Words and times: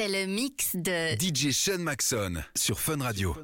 C'est 0.00 0.08
le 0.08 0.24
mix 0.24 0.76
de 0.76 1.12
DJ 1.12 1.52
Sean 1.52 1.80
Maxon 1.80 2.42
sur 2.56 2.80
Fun 2.80 3.02
Radio. 3.02 3.36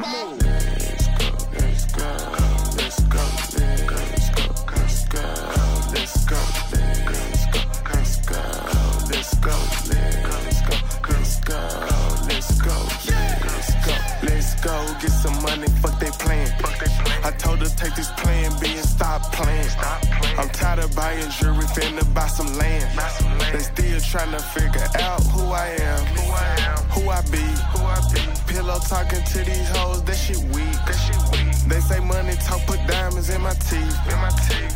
The. 0.00 0.51
Money, 15.62 15.80
fuck 15.80 15.98
they 15.98 16.10
plan. 16.10 16.48
I 17.24 17.30
told 17.32 17.60
her 17.60 17.68
take 17.68 17.94
this 17.94 18.10
plan 18.12 18.50
B 18.60 18.72
and 18.72 18.84
stop 18.84 19.22
playing. 19.32 19.68
I'm 20.38 20.48
tired 20.50 20.80
of 20.80 20.94
buying 20.94 21.30
jewelry, 21.30 21.66
finna 21.74 22.02
buy 22.14 22.26
some 22.26 22.52
land. 22.58 22.98
They 23.52 23.60
still 23.60 24.00
tryna 24.00 24.40
figure 24.54 24.86
out 25.00 25.22
who 25.26 25.52
I 25.52 25.68
am, 25.80 26.06
who 26.90 27.10
I 27.10 27.22
be. 27.30 27.42
Pillow 28.46 28.78
talking 28.80 29.22
to 29.22 29.38
these 29.38 29.68
hoes, 29.76 30.02
that 30.04 30.16
shit 30.16 30.38
weak. 30.54 30.76
They 31.66 31.80
say 31.80 32.00
money 32.00 32.34
talk, 32.44 32.60
put 32.66 32.84
diamonds 32.86 33.30
in 33.30 33.40
my 33.40 33.54
teeth. 33.54 33.96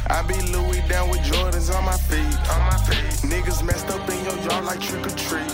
I 0.08 0.22
be 0.26 0.34
Louis 0.52 0.82
down 0.88 1.10
with 1.10 1.20
Jordans 1.20 1.74
on 1.74 1.84
my 1.84 1.96
feet. 2.08 2.36
Niggas 3.28 3.62
messed 3.64 3.88
up 3.88 4.08
in 4.08 4.24
your 4.24 4.38
yard 4.48 4.64
like 4.64 4.80
trick 4.80 5.06
or 5.06 5.10
treat. 5.10 5.48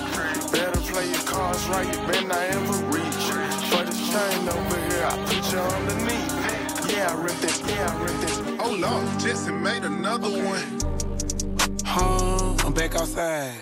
Better 0.52 0.80
play 0.92 1.08
your 1.08 1.22
cards 1.22 1.66
right, 1.69 1.86
you 1.86 2.00
better 2.06 2.27
not 2.27 2.38
ever 2.38 2.77
reach. 2.94 3.24
For 3.72 3.83
this 3.84 3.98
chain 4.12 4.48
over 4.48 4.72
here, 5.52 5.61
I 5.61 6.77
put 6.77 6.91
you. 6.91 6.97
Yeah, 6.97 7.11
I 7.11 7.22
ripped 7.22 7.45
it, 7.45 7.62
yeah, 7.69 7.91
I 7.91 8.03
ripped 8.03 8.25
it. 8.25 8.61
Oh 8.61 8.75
Lord, 8.78 9.20
Jesse 9.20 9.53
made 9.53 9.84
another 9.84 10.28
one. 10.28 10.81
Huh, 11.84 12.56
I'm 12.67 12.72
back 12.72 12.95
outside. 12.95 13.55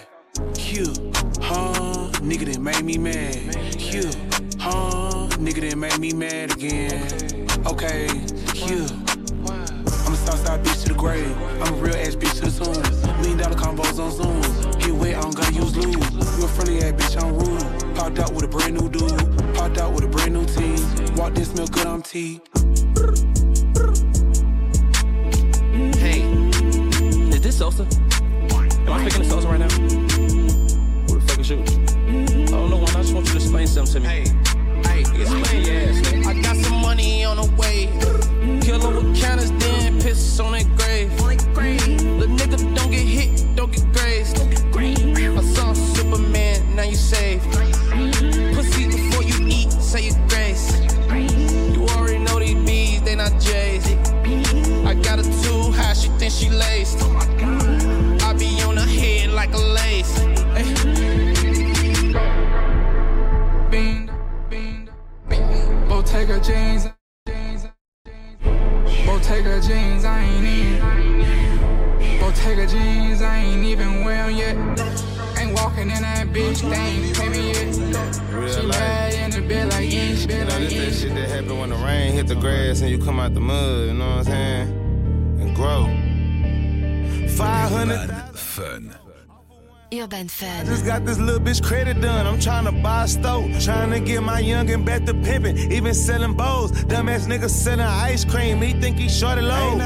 Cute. 0.55 0.98
Huh, 1.41 2.11
nigga 2.22 2.52
that 2.52 2.61
made 2.61 2.84
me 2.84 2.98
mad. 2.98 3.56
Cute. 3.78 4.16
Huh, 4.58 5.28
nigga 5.38 5.68
that 5.68 5.77
made 5.77 5.98
me 5.98 6.12
mad 6.12 6.52
again. 6.52 7.48
Okay, 7.66 8.08
cute. 8.55 9.09
I'm 10.50 10.58
a 10.58 10.62
bitch 10.64 10.82
to 10.82 10.88
the 10.88 10.98
grave. 10.98 11.36
I'm 11.62 11.74
a 11.74 11.76
real 11.76 11.94
ass 11.94 12.16
bitch 12.16 12.40
to 12.40 12.50
the 12.50 12.64
tomb. 12.64 13.20
Million 13.20 13.38
dollar 13.38 13.54
combos 13.54 14.00
on 14.00 14.10
Zoom. 14.10 14.40
Get 14.80 14.92
wet, 14.92 15.16
I 15.16 15.20
don't 15.20 15.36
gotta 15.36 15.52
use 15.54 15.76
lube. 15.76 15.94
You 15.94 16.44
a 16.44 16.48
friendly 16.48 16.82
ass 16.82 16.90
bitch, 16.98 17.22
I'm 17.22 17.38
rude. 17.38 17.94
Popped 17.94 18.18
out 18.18 18.32
with 18.32 18.42
a 18.42 18.48
brand 18.48 18.74
new 18.74 18.90
dude. 18.90 19.54
Popped 19.54 19.78
out 19.78 19.92
with 19.92 20.02
a 20.02 20.08
brand 20.08 20.32
new 20.32 20.44
team. 20.46 21.14
Walked 21.14 21.38
in, 21.38 21.44
smell 21.44 21.68
good, 21.68 21.86
I'm 21.86 22.02
T. 22.02 22.40
Hey, 26.00 26.22
is 27.30 27.40
this 27.40 27.58
Sosa? 27.58 27.84
Am 27.84 28.92
I 28.92 29.04
picking 29.04 29.22
the 29.22 29.28
Sosa 29.30 29.46
right 29.46 29.60
now? 29.60 29.70
Who 29.70 31.20
the 31.20 31.24
fuck 31.28 31.38
is 31.38 31.50
you? 31.50 31.62
Oh 32.52 32.66
no, 32.66 32.82
I 32.82 33.02
just 33.02 33.14
want 33.14 33.26
you 33.28 33.34
to 33.34 33.38
explain 33.38 33.68
something 33.68 34.02
to 34.02 34.08
me. 34.08 34.08
Hey, 34.08 34.24
hey, 34.82 35.20
explain 35.20 35.64
your 35.64 35.76
ass, 35.76 36.00
nigga. 36.00 36.26
I 36.26 36.42
got 36.42 36.56
some 36.56 36.82
money 36.82 37.24
on 37.24 37.36
the 37.36 37.46
way. 37.54 37.86
Kill 38.62 38.84
'em 38.84 38.96
with 38.96 39.20
counters, 39.20 39.52
kiss 40.11 40.41
on 40.41 40.53
that 40.53 40.66
grave. 40.77 41.19
Urban 90.20 90.29
Fun. 90.29 90.67
Just 90.67 90.85
got 90.85 91.07
this 91.07 91.19
little 91.19 91.41
bitch 91.41 91.63
credit 91.63 91.98
done. 92.01 92.27
I'm 92.27 92.39
trying 92.39 92.67
to 92.67 92.73
buy 92.73 93.05
a 93.05 93.08
stove. 93.08 93.51
Trying 93.63 93.91
to 93.92 94.01
get 94.01 94.23
my 94.23 94.42
youngin' 94.42 94.85
back 94.85 95.07
to 95.07 95.14
pimpin'. 95.14 95.73
Even 95.73 95.95
selling 95.95 96.35
bowls. 96.35 96.73
Dumbass 96.73 97.27
nigga 97.27 97.48
selling 97.48 97.81
ice 97.81 98.25
cream. 98.25 98.61
He 98.61 98.75
think 98.75 98.98
he 98.98 99.08
shorty 99.08 99.41
low. 99.41 99.79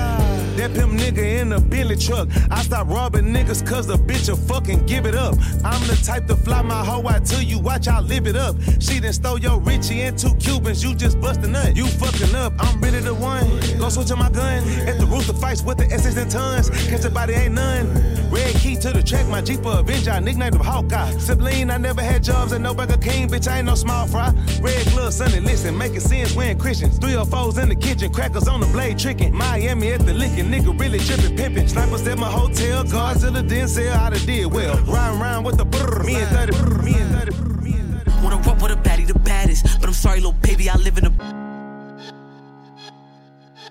That 0.57 0.73
pimp 0.75 0.93
nigga 0.93 1.41
in 1.41 1.53
a 1.53 1.61
Bentley 1.61 1.97
truck. 1.97 2.29
I 2.51 2.63
stop 2.63 2.89
robbing 2.89 3.27
niggas 3.27 3.65
cause 3.67 3.87
the 3.87 3.97
bitch 3.97 4.29
will 4.29 4.37
fucking 4.37 4.87
give 4.87 5.07
it 5.07 5.15
up. 5.15 5.35
I'm 5.65 5.87
the 5.87 6.01
type 6.05 6.27
to 6.27 6.37
fly 6.37 6.63
my 6.63 6.85
hoe 6.85 7.07
out 7.09 7.25
to 7.27 7.45
you. 7.45 7.61
Watch 7.61 7.87
I 7.87 8.01
live 8.01 8.27
it 8.27 8.37
up. 8.37 8.57
She 8.81 8.99
done 8.99 9.13
stole 9.13 9.39
your 9.39 9.61
Richie 9.61 10.01
and 10.03 10.19
two 10.19 10.35
Cubans. 10.37 10.83
You 10.83 10.97
just 10.97 11.21
bustin' 11.21 11.55
up. 11.55 11.77
You 11.77 11.87
fucking 11.87 12.35
up. 12.35 12.55
I'm 12.59 12.81
really 12.81 13.01
the 13.01 13.15
one. 13.15 13.47
Go 13.79 13.89
switch 13.89 14.11
on 14.11 14.19
my 14.19 14.31
gun. 14.31 14.63
At 14.89 14.99
the 14.99 15.07
rooster 15.07 15.33
fights 15.35 15.63
with 15.63 15.79
the 15.79 15.87
SS 15.93 16.17
and 16.17 16.31
tons. 16.31 16.71
Catch 16.89 17.05
a 17.05 17.11
body 17.11 17.35
ain't 17.35 17.55
none. 17.55 17.87
Red 18.31 18.55
key 18.57 18.77
to 18.77 18.91
the 18.91 19.03
track. 19.03 19.27
My 19.29 19.41
Jeep 19.41 19.65
a 19.65 19.79
Avenger. 19.81 20.24
Nicknamed 20.25 20.55
him 20.55 20.63
Hawkeye. 20.63 21.13
Sibling, 21.19 21.71
I 21.71 21.77
never 21.77 22.01
had 22.01 22.25
jobs 22.25 22.53
at 22.53 22.61
no 22.61 22.75
Burger 22.75 22.97
King. 22.97 23.29
Bitch, 23.29 23.47
I 23.47 23.59
ain't 23.59 23.67
no 23.67 23.75
small 23.75 24.07
fry. 24.07 24.33
Red 24.61 24.87
gloves, 24.89 25.17
Sunday 25.17 25.41
listen. 25.41 25.77
Making 25.77 26.01
sense 26.01 26.35
when 26.35 26.59
Christians. 26.59 26.99
Three 26.99 27.15
or 27.15 27.27
fours 27.27 27.59
in 27.59 27.69
the 27.69 27.75
kitchen. 27.75 28.13
Crackers 28.13 28.49
on 28.49 28.61
the 28.61 28.67
blade 28.67 28.99
tricking. 28.99 29.35
Miami 29.35 29.93
at 29.93 30.01
the 30.07 30.15
Lincoln. 30.15 30.51
Nigga 30.51 30.79
really 30.81 30.99
tripping, 30.99 31.37
pimping. 31.37 31.69
Snipers 31.69 32.07
at 32.07 32.19
my 32.19 32.31
hotel. 32.31 32.85
Godzilla 32.85 33.47
Denzel. 33.47 33.95
I 33.95 34.11
done 34.11 34.27
did 34.27 34.47
well. 34.47 34.77
Riding 34.85 35.21
around 35.21 35.45
with 35.45 35.59
the 35.59 35.65
brr. 35.65 36.03
Me 36.05 36.15
and 36.17 36.29
30. 36.29 36.53
brr, 36.53 36.83
Me 36.83 36.95
and 36.95 37.15
30. 37.15 37.31
brr, 37.37 37.61
Me 37.63 37.73
and 37.75 38.03
30. 38.03 38.23
Wanna 38.23 38.37
rock 38.39 38.63
with 38.63 38.73
a 38.73 38.77
baddie, 38.77 39.07
the 39.07 39.19
baddest. 39.19 39.65
But 39.81 39.89
I'm 39.89 39.95
sorry, 39.95 40.17
little 40.17 40.33
baby, 40.33 40.71
I 40.71 40.77
live 40.77 40.99
in 40.99 41.07
a. 41.07 41.45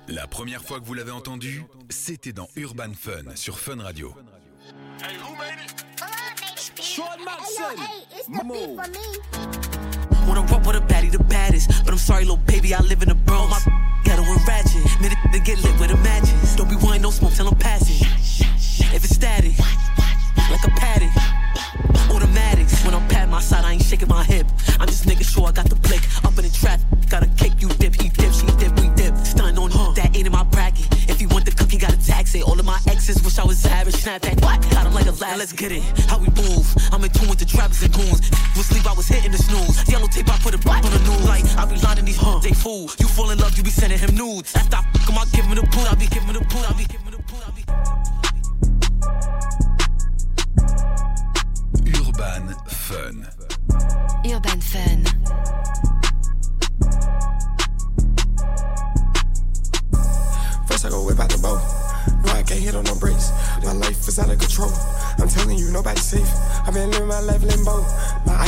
La 0.08 0.28
première 0.28 0.62
fois 0.62 0.80
que 0.80 0.86
vous 0.86 0.94
l'avez 0.94 1.12
entendu, 1.12 1.64
c'était 1.90 2.34
dans 2.34 2.48
Urban 2.58 2.92
Fun 2.94 3.36
sur 3.36 3.58
Fun 3.58 3.82
Radio. 3.82 4.14
Sean 6.94 7.26
Macson. 7.26 7.76
Hey, 7.76 8.04
it's 8.12 8.28
the 8.28 8.44
beat 8.54 8.76
for 8.78 8.88
me. 8.92 10.28
Wanna 10.28 10.42
rock 10.42 10.64
with 10.64 10.76
a 10.76 10.82
baddie, 10.82 11.12
the 11.12 11.23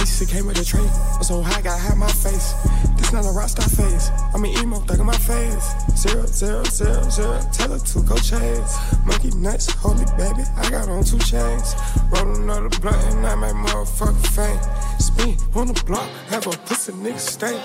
My 0.05 0.11
it 0.21 0.29
came 0.29 0.45
with 0.45 0.59
a 0.59 0.63
tray. 0.63 0.87
I'm 1.15 1.23
so 1.23 1.41
high, 1.41 1.63
gotta 1.63 1.81
hide 1.81 1.97
my 1.97 2.05
face. 2.05 2.53
This 2.95 3.11
not 3.11 3.25
a 3.25 3.31
rock 3.31 3.49
star 3.49 3.67
face. 3.67 4.11
I'm 4.35 4.43
an 4.45 4.51
emo, 4.51 4.77
thug 4.85 4.99
in 4.99 5.05
my 5.07 5.17
face. 5.17 5.73
Zero, 5.97 6.27
zero, 6.27 6.63
zero, 6.65 7.09
zero. 7.09 7.41
Tell 7.51 7.71
her 7.71 7.79
to 7.79 8.01
go 8.03 8.15
chase. 8.17 8.77
Monkey 9.03 9.31
nuts, 9.31 9.71
holy 9.71 10.05
baby. 10.15 10.45
I 10.57 10.69
got 10.69 10.89
on 10.89 11.03
two 11.03 11.17
chains. 11.17 11.73
Roll 12.11 12.35
another 12.35 12.69
blunt 12.81 13.01
and 13.15 13.25
I 13.25 13.33
make 13.33 13.55
motherfucker 13.55 14.21
faint. 14.29 14.61
Me 15.17 15.37
on 15.55 15.73
the 15.73 15.83
block, 15.85 16.07
have 16.29 16.45
a 16.45 16.51
pussy 16.51 16.91
nigga 16.91 17.17
stay. 17.17 17.59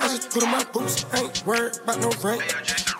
I 0.00 0.08
just 0.08 0.30
put 0.30 0.42
on 0.42 0.52
my 0.52 0.64
boots, 0.72 1.04
ain't 1.12 1.44
worried 1.44 1.76
about 1.84 2.00
no 2.00 2.08
rank. 2.24 2.40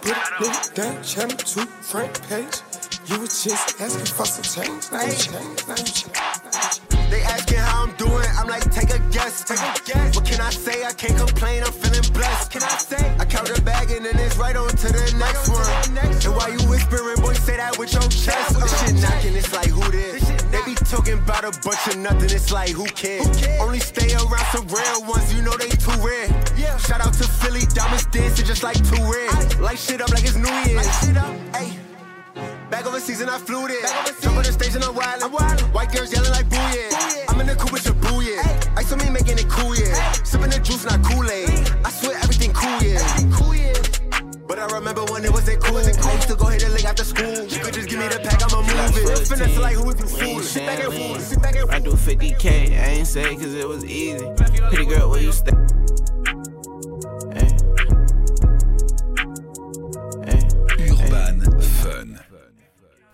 Put 0.03 0.13
a 0.13 0.45
nigga 0.45 0.75
down, 0.75 1.03
channel 1.03 1.39
two, 1.39 1.65
front 1.81 2.13
page. 2.29 2.61
You 3.07 3.21
was 3.21 3.45
just 3.45 3.81
asking 3.81 4.05
for 4.05 4.27
some 4.27 4.45
change, 4.45 4.93
now 4.93 5.05
you 5.05 5.17
change, 5.17 5.69
now 5.69 5.75
you 5.75 5.85
change. 5.85 6.85
They 7.11 7.23
asking 7.23 7.54
I'm 7.85 7.93
doing, 7.97 8.25
I'm 8.39 8.49
like, 8.49 8.65
take 8.73 8.89
a 8.89 8.99
guess. 9.13 9.45
Take 9.45 9.61
a 9.61 9.77
guess. 9.85 10.17
What 10.17 10.25
can 10.25 10.41
I 10.41 10.49
say? 10.49 10.87
I 10.87 10.93
can't 10.93 11.19
complain, 11.19 11.63
I'm 11.63 11.73
feeling 11.73 12.01
blessed. 12.15 12.55
What 12.55 12.63
can 12.63 12.63
I 12.63 12.79
say? 12.79 13.15
I 13.21 13.27
count 13.27 13.47
the 13.47 13.61
bag 13.61 13.91
and 13.91 14.07
then 14.07 14.17
it's 14.19 14.39
right 14.39 14.57
on 14.57 14.69
to 14.69 14.89
the 14.89 15.05
next 15.19 15.51
one. 15.51 15.69
And 16.25 16.35
while 16.35 16.51
you 16.51 16.65
whispering, 16.67 17.21
boy, 17.21 17.35
say 17.35 17.59
that 17.59 17.77
with 17.77 17.93
your 17.93 18.09
chest. 18.09 18.57
Uh. 18.57 18.61
This 18.61 18.81
shit 18.81 18.95
knocking, 19.03 19.37
it's 19.37 19.53
like, 19.53 19.69
who 19.69 19.85
this? 19.91 20.25
They 20.49 20.65
be 20.65 20.75
talking 20.75 21.19
about 21.19 21.45
a 21.45 21.53
bunch 21.61 21.87
of 21.89 21.99
nothing, 21.99 22.33
it's 22.33 22.51
like, 22.51 22.71
who 22.71 22.87
cares? 22.87 23.29
Only 23.61 23.81
stay 23.81 24.15
around 24.15 24.49
some 24.49 24.67
real 24.69 25.05
ones, 25.05 25.35
you 25.35 25.43
know 25.43 25.53
they 25.59 25.69
too 25.69 25.93
rare. 26.01 26.33
Yeah. 26.57 26.79
Shout 26.79 27.05
out 27.05 27.13
to 27.21 27.25
Philly, 27.25 27.67
diamonds 27.75 28.07
dancing 28.07 28.47
just 28.47 28.63
like 28.63 28.81
two 28.89 29.03
red. 29.05 29.61
Light 29.61 29.79
shit 29.79 30.01
up 30.01 30.09
like 30.09 30.25
it's 30.25 30.37
New 30.37 30.49
Year's. 30.65 30.89
Ay. 31.53 31.77
Back 32.71 32.87
overseas 32.87 33.21
and 33.21 33.31
I 33.31 33.39
flew 33.39 33.69
there. 33.69 33.83
Jump 34.23 34.39
on 34.39 34.43
the 34.43 34.53
stage 34.53 34.75
and 34.75 34.83
I'm 34.83 34.95
wildin'. 34.95 35.73
White 35.75 35.93
girls 35.93 36.13
yelling 36.13 36.33
like 36.33 36.49
Finesse 49.97 50.21
like 50.21 50.23
who 50.23 50.27
you 50.27 50.35
fool. 50.35 50.43
Sit 50.43 50.67
back 50.67 50.85
and 50.85 50.95
fool. 50.95 51.21
Sit 51.21 51.43
back 51.43 51.57
and 51.57 51.71
I 51.71 51.79
do 51.79 51.93
50k, 51.93 52.47
I 52.47 52.87
ain't 52.87 53.07
say 53.07 53.35
cause 53.37 53.55
it 53.55 53.69
was 53.69 53.85
easy. 53.85 54.27
Pretty 54.69 54.87
girl, 54.87 55.11
where 55.11 55.21
you 55.21 55.33
stay? 55.33 55.53
Urban 60.77 61.61
Fun. 61.61 62.21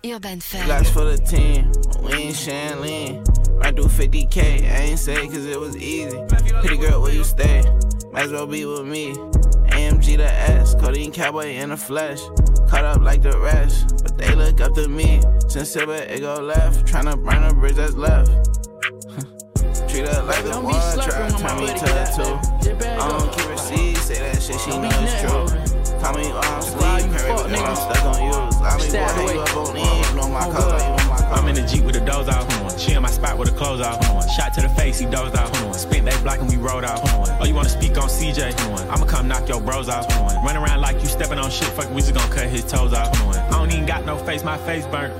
Urban 0.05 0.39
Fun. 0.39 0.65
Blocks 0.65 0.89
for 0.89 1.03
the 1.05 1.17
team, 1.17 1.71
we 2.03 2.13
ain't 2.13 2.35
sharing 2.35 2.81
lean. 2.81 3.23
I 3.61 3.71
do 3.71 3.83
50k, 3.83 4.63
I 4.63 4.81
ain't 4.81 4.99
say 4.99 5.27
cause 5.27 5.45
it 5.45 5.59
was 5.59 5.77
easy. 5.77 6.17
Pretty 6.27 6.77
girl, 6.77 7.01
where 7.01 7.13
you 7.13 7.23
stay? 7.23 7.61
Might 8.11 8.25
as 8.25 8.31
well 8.31 8.47
be 8.47 8.65
with 8.65 8.85
me. 8.85 9.15
AMG 10.01 10.17
the 10.17 10.25
S, 10.25 10.73
codeine 10.75 11.11
cowboy 11.11 11.53
in 11.53 11.69
the 11.69 11.77
flesh. 11.77 12.19
Caught 12.67 12.85
up 12.85 13.01
like 13.01 13.21
the 13.21 13.37
rest, 13.37 14.01
but 14.03 14.17
they 14.17 14.33
look 14.33 14.59
up 14.59 14.73
to 14.73 14.87
me. 14.87 15.21
Since 15.47 15.69
Silver, 15.69 15.93
it 15.93 16.21
go 16.21 16.41
left. 16.41 16.87
Tryna 16.87 17.23
burn 17.23 17.43
a 17.43 17.53
bridge 17.53 17.75
that's 17.75 17.93
left. 17.93 18.31
Treat 19.89 20.07
her 20.07 20.23
like 20.23 20.43
the 20.43 20.59
one, 20.59 20.73
try 21.05 21.29
to 21.29 21.37
turn 21.37 21.59
me 21.59 21.67
to 21.67 21.85
a 21.85 22.05
two. 22.15 22.33
I 22.83 23.09
don't 23.09 23.31
keep 23.31 23.49
receipts, 23.49 24.01
say 24.01 24.19
that 24.19 24.41
shit, 24.41 24.59
she 24.59 24.71
know 24.71 24.89
it's 24.89 25.21
true. 25.21 25.45
Call 26.01 26.17
me 26.17 26.29
while 26.29 26.43
I'm 26.45 26.61
sleep, 26.61 27.11
hurry 27.11 27.57
I'm 27.57 27.75
stuck 27.75 28.00
shit. 41.51 41.67
Fuck, 41.69 41.89
we 41.91 42.01
just 42.01 42.13
gonna 42.13 42.33
cut 42.33 42.47
his 42.47 42.63
toes 42.63 42.93
off. 42.93 43.13
I 43.21 43.49
don't 43.51 43.71
even 43.71 43.85
got 43.85 44.05
no 44.05 44.17
face, 44.17 44.43
my 44.43 44.57
face 44.57 44.85
burnt. 44.85 45.13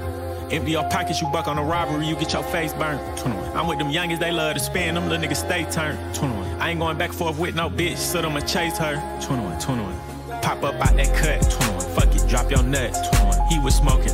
Empty 0.51 0.71
your 0.71 0.83
pockets, 0.89 1.21
you 1.21 1.27
buck 1.31 1.47
on 1.47 1.57
a 1.57 1.63
robbery, 1.63 2.05
you 2.07 2.15
get 2.15 2.33
your 2.33 2.43
face 2.43 2.73
burnt. 2.73 2.99
21. 3.17 3.55
I'm 3.55 3.67
with 3.67 3.77
them 3.77 3.89
youngest, 3.89 4.19
they 4.19 4.31
love 4.31 4.55
to 4.55 4.59
spin, 4.59 4.95
them 4.95 5.07
little 5.07 5.25
niggas 5.25 5.37
stay 5.37 5.63
turned. 5.65 5.97
21. 6.15 6.59
I 6.61 6.71
ain't 6.71 6.79
going 6.79 6.97
back 6.97 7.13
forth 7.13 7.39
with 7.39 7.55
no 7.55 7.69
bitch, 7.69 7.97
so 7.97 8.19
I'ma 8.19 8.41
chase 8.41 8.77
her. 8.77 8.95
21, 9.21 9.59
21. 9.59 9.93
Pop 10.41 10.63
up 10.63 10.75
out 10.75 10.95
that 10.95 11.15
cut. 11.15 11.49
21. 11.51 11.95
Fuck 11.95 12.15
it, 12.15 12.27
drop 12.27 12.49
your 12.51 12.63
nuts. 12.63 12.99
21. 13.09 13.47
He 13.47 13.59
was 13.59 13.75
smoking. 13.75 14.13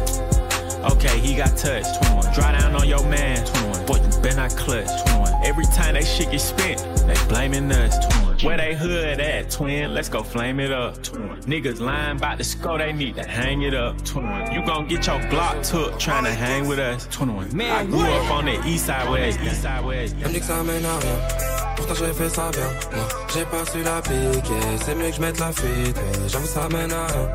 Okay, 0.92 1.20
he 1.20 1.36
got 1.36 1.58
touched. 1.58 2.04
21. 2.04 2.34
Dry 2.34 2.52
down 2.60 2.76
on 2.76 2.88
your 2.88 3.04
man. 3.10 3.44
21. 3.46 3.86
Boy, 3.86 3.96
you 3.96 4.22
been 4.22 4.36
not 4.36 4.52
clutch. 4.56 4.88
21. 5.08 5.34
Every 5.44 5.66
time 5.66 5.96
they 5.96 6.04
shit 6.04 6.32
get 6.32 6.42
spent, 6.42 6.80
they 7.08 7.16
blaming 7.28 7.72
us. 7.72 7.98
21. 8.10 8.27
Where 8.44 8.58
they 8.58 8.76
hood 8.76 9.20
at, 9.20 9.50
twin? 9.50 9.94
Let's 9.94 10.10
go 10.10 10.22
flame 10.22 10.60
it 10.60 10.72
up. 10.72 11.02
21. 11.02 11.42
Niggas 11.44 11.80
lying 11.80 12.18
about 12.18 12.38
the 12.38 12.44
score, 12.44 12.78
they 12.78 12.94
need 12.94 13.16
to 13.16 13.24
hang 13.28 13.64
it 13.64 13.74
up. 13.74 14.04
21. 14.06 14.54
You 14.54 14.64
gon' 14.64 14.88
get 14.88 15.08
your 15.08 15.20
Glock 15.22 15.68
took 15.68 15.98
trying 16.00 16.24
to 16.26 16.34
hang 16.34 16.68
with 16.68 16.78
us. 16.78 17.08
21. 17.10 17.56
Man, 17.56 17.72
I 17.72 17.86
grew 17.86 18.00
up 18.00 18.32
on 18.32 18.46
the 18.46 18.64
east 18.68 18.86
side 18.86 19.10
where 19.10 19.24
it's 19.24 19.38
east 19.40 19.64
side 19.64 19.84
where 19.84 20.02
it's 20.02 20.14
Elle 20.22 20.30
me 20.30 20.34
dit 20.34 20.40
que 20.40 20.46
ça 20.46 20.64
mène 20.64 20.86
à 20.86 21.00
rien. 21.00 21.76
Pourtant 21.76 21.94
j'ai 21.96 22.14
fait 22.14 22.30
ça 22.30 22.52
bien. 22.52 22.70
Moi, 22.96 23.08
j'ai 23.34 23.46
pas 23.46 23.66
su 23.72 23.84
la 23.84 24.02
piquer. 24.02 24.78
C'est 24.86 24.96
mieux 24.96 25.10
que 25.10 25.16
je 25.16 25.22
mette 25.22 25.40
la 25.40 25.52
fuite. 25.52 25.96
Mais 25.96 26.30
j'avoue 26.30 26.48
ça 26.48 26.70
mène 26.70 26.92
à 26.92 27.08
rien. 27.08 27.30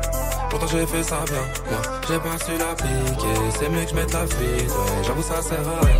Pourtant 0.49 0.67
j'ai 0.67 0.85
fait 0.85 1.03
ça 1.03 1.19
bien. 1.25 1.69
Moi, 1.69 1.81
j'ai 2.07 2.19
pas 2.19 2.45
su 2.45 2.51
la 2.57 2.75
piquer. 2.75 3.59
C'est 3.59 3.69
mieux 3.69 3.83
que 3.83 3.89
je 3.89 3.95
mette 3.95 4.13
la 4.13 4.25
fuite. 4.27 4.69
Ouais, 4.69 5.03
j'avoue 5.05 5.21
ça 5.21 5.41
sert 5.41 5.67
à 5.67 5.85
rien. 5.85 5.99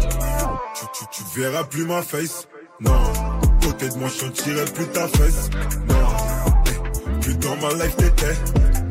Tu, 0.75 0.85
tu, 0.93 1.05
tu 1.11 1.39
verras 1.39 1.63
plus 1.65 1.85
ma 1.85 2.01
face. 2.01 2.47
Non. 2.79 3.42
Côté 3.63 3.89
de 3.89 3.97
moi, 3.97 4.09
je 4.09 4.25
tirerai 4.27 4.65
plus 4.65 4.87
ta 4.87 5.07
fesse. 5.07 5.49
Non. 5.87 7.19
Plus 7.21 7.35
dans 7.35 7.55
ma 7.57 7.73
life 7.73 7.95
t'étais. 7.95 8.35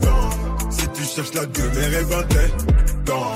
Non. 0.02 0.70
Si 0.70 0.88
tu 0.88 1.04
cherches 1.04 1.34
la 1.34 1.46
demeure, 1.46 1.98
elle 1.98 2.04
va 2.04 2.22
Non. 3.08 3.32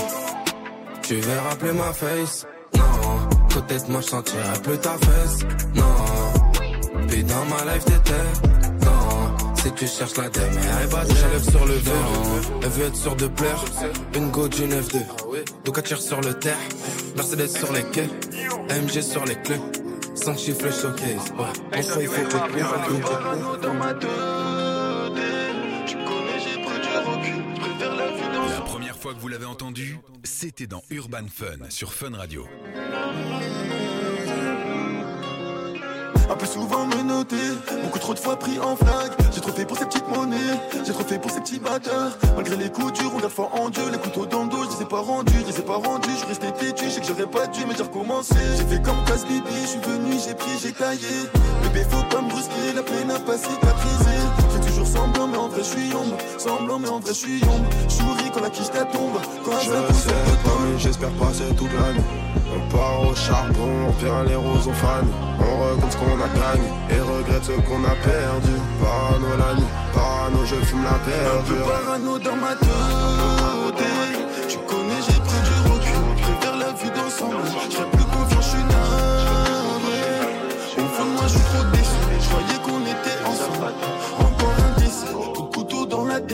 Tu 1.03 1.17
verras 1.17 1.57
plus 1.57 1.73
ma 1.73 1.93
face. 1.93 2.47
Non. 2.75 3.29
Côté 3.53 3.79
de 3.79 3.93
moi, 3.93 4.01
je 4.01 4.07
sentirai 4.07 4.59
plus 4.63 4.79
ta 4.79 4.97
fesse. 4.99 5.39
Non. 5.75 7.07
Puis 7.09 7.23
dans 7.25 7.45
ma 7.45 7.73
life 7.73 7.85
t'étais. 7.85 8.87
Non. 8.87 9.55
Si 9.57 9.73
tu 9.73 9.87
cherches 9.87 10.17
la 10.17 10.29
va 10.89 11.01
Rouge 11.03 11.23
à 11.23 11.29
lèvres 11.29 11.51
sur 11.51 11.67
le 11.67 11.75
verre. 11.75 12.11
Elle 12.63 12.69
veut 12.69 12.87
être 12.87 12.97
sûre 12.97 13.17
de 13.17 13.27
plaire. 13.27 13.63
Une 14.15 14.31
go 14.31 14.49
du 14.49 14.63
9-2. 14.63 14.99
Donc 15.65 15.75
elle 15.77 15.85
tire 15.85 16.01
sur 16.01 16.21
le 16.21 16.35
terre. 16.35 16.59
Mercedes 17.15 17.49
sur 17.49 17.73
les 17.73 17.83
quais. 17.85 18.09
AMG 18.71 19.03
sur 19.03 19.25
les 19.25 19.37
clés. 19.43 19.61
5 20.17 20.39
chiffres 20.39 20.71
showcase. 20.73 21.33
Ouais. 21.39 21.45
Enfin, 21.79 22.01
il 22.01 22.07
faut 22.09 22.23
que 22.23 22.29
tu 22.29 23.63
Dans 23.63 23.75
ma 23.75 23.95
tête, 23.95 24.11
tu 25.87 25.97
connais, 25.97 26.39
j'ai 26.41 26.63
pris 26.63 26.81
du 26.81 26.89
recul. 27.09 27.45
Je 27.55 27.61
préfère 27.61 27.95
la 27.95 28.07
vie 28.09 28.35
dans 28.35 28.47
La 28.49 28.61
première 28.63 28.97
fois 28.97 29.15
que 29.15 29.21
vous 29.21 29.29
l'avez 29.29 29.47
entendu, 29.47 29.99
c'était 30.25 30.67
dans 30.67 30.83
Urban 30.91 31.27
Fun 31.33 31.69
sur 31.71 31.93
Fun 31.93 32.17
Radio. 32.17 32.47
Un 36.29 36.35
peu 36.35 36.47
souvent 36.47 36.87
me 36.87 37.03
noter, 37.03 37.37
beaucoup 37.85 37.99
trop 37.99 38.15
de 38.15 38.19
fois 38.19 38.37
pris 38.37 38.59
en 38.59 38.75
flag. 38.77 39.13
J'ai 39.33 39.41
trop 39.41 39.53
fait 39.53 39.65
pour 39.65 39.79
ces 39.79 39.87
petites 39.87 40.09
monnaies, 40.09 40.37
j'ai 40.85 40.93
trop 40.93 41.05
fait 41.05 41.19
pour 41.19 41.31
ces 41.31 41.41
petits 41.41 41.59
bâtards. 41.61 42.19
Malgré 42.35 42.57
les 42.57 42.71
coups 42.71 42.93
durs, 42.95 43.13
on 43.15 43.19
garde 43.19 43.33
foi 43.33 43.49
en 43.53 43.69
Dieu, 43.69 43.85
les 43.93 43.99
couteaux 43.99 44.27
dans 44.27 44.45
le 44.45 44.49
dos, 44.51 44.65
je 44.65 44.77
les 44.77 44.83
ai 44.83 44.87
pas 44.87 45.01
rendus, 45.01 45.35
je 45.47 45.53
les 45.53 45.59
ai 45.61 45.63
pas 45.63 45.77
rendus. 45.77 46.11
Je 46.21 46.27
resté 46.27 46.53
têtu, 46.53 46.85
je 46.87 46.91
sais 46.91 47.01
que 47.01 47.07
j'aurais 47.07 47.31
pas 47.31 47.47
dû, 47.47 47.61
mais 47.69 47.75
j'ai 47.77 47.85
recommencé. 47.85 48.35
J'ai 48.57 48.65
fait 48.65 48.83
comme 48.83 49.03
casse 49.05 49.25
bibi, 49.25 49.45
je 49.63 49.67
suis 49.67 49.81
venu, 49.81 50.17
j'ai 50.25 50.35
pris, 50.35 50.59
j'ai 50.61 50.73
taillé. 50.73 51.31
Bébé, 51.63 51.87
faut 51.89 52.03
pas 52.15 52.23
me 52.23 52.29
brusquer, 52.29 52.73
la 52.75 52.83
peine 52.83 53.09
n'a 53.09 53.21
pas 53.21 53.39
cicatrisé. 53.39 54.19
Toujours 54.87 55.05
semblant, 55.05 55.27
mais 55.27 55.39
en 55.39 55.49
vrai, 55.49 55.63
je 55.63 55.65
suis 55.65 55.95
ombre. 55.95 56.17
Semblant, 56.39 56.79
mais 56.79 56.89
en 56.89 57.01
vrai, 57.01 57.13
je 57.13 57.19
suis 57.19 57.43
ombre. 57.45 57.69
Souris 57.89 58.31
quand 58.33 58.41
la 58.41 58.51
quiche 58.51 58.71
ta 58.71 58.85
tombe, 58.85 59.19
quand 59.45 59.53
Je 59.61 59.67
sais 59.67 60.09
te 60.09 60.45
pas, 60.45 60.59
mais 60.63 60.79
j'espère 60.79 61.11
passer 61.11 61.45
toute 61.57 61.73
l'année. 61.73 62.05
On 62.55 62.77
part 62.77 63.09
au 63.09 63.15
charbon, 63.15 63.69
on 63.89 63.91
vient 64.03 64.25
les 64.25 64.37
roses 64.37 64.69
aux 64.69 64.73
fans. 64.73 65.07
On 65.41 65.65
recompte 65.65 65.93
ce 65.93 65.97
qu'on 65.97 66.21
a 66.21 66.29
gagné 66.29 66.69
et 66.91 67.01
regrette 67.01 67.45
ce 67.45 67.53
qu'on 67.53 67.85
a 67.85 67.95
perdu. 68.05 68.55
Parano 68.81 69.37
la 69.37 69.55
nuit, 69.55 69.71
parano, 69.93 70.45
je 70.45 70.55
fume 70.67 70.85
la 70.85 70.95
Un 70.95 71.43
peu 71.43 71.55
parano 71.57 72.19
dans 72.19 72.37
ma 72.37 72.55
tête 72.55 72.69
Tu 74.49 74.59
connais 74.59 75.01
j'ai 75.07 75.21
pris 75.21 75.41
du 75.49 75.57
recul 75.73 76.03
Je 76.17 76.23
préfère 76.23 76.57
la 76.57 76.73
vue 76.73 76.91
d'ensemble 76.91 77.96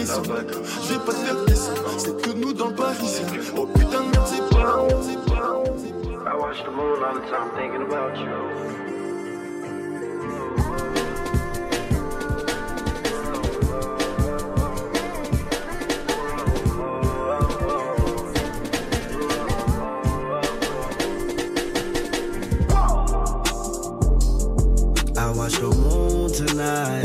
descente 0.02 0.26
Je 0.26 0.94
vais 0.94 0.98
pas 1.00 1.12
te 1.12 1.18
faire 1.18 1.44
descendre 1.46 1.90
C'est 1.98 2.22
que 2.22 2.32
nous 2.32 2.52
dans 2.52 2.68
le 2.68 2.74
parisien 2.74 3.26
Oh 3.56 3.66
putain 3.66 4.02
de 4.02 4.10
merde 4.10 4.26
c'est 4.26 4.56
pas 4.56 4.62
I 6.24 6.36
watch 6.36 6.62
the 6.64 6.70
moon 6.70 7.02
all 7.02 7.14
the 7.14 7.20
time 7.28 7.50
thinking 7.56 7.82
about 7.82 8.16
you. 8.16 8.32
I 25.18 25.30
watched 25.36 25.60
the 25.60 25.68
moon 25.68 26.32
tonight 26.32 27.01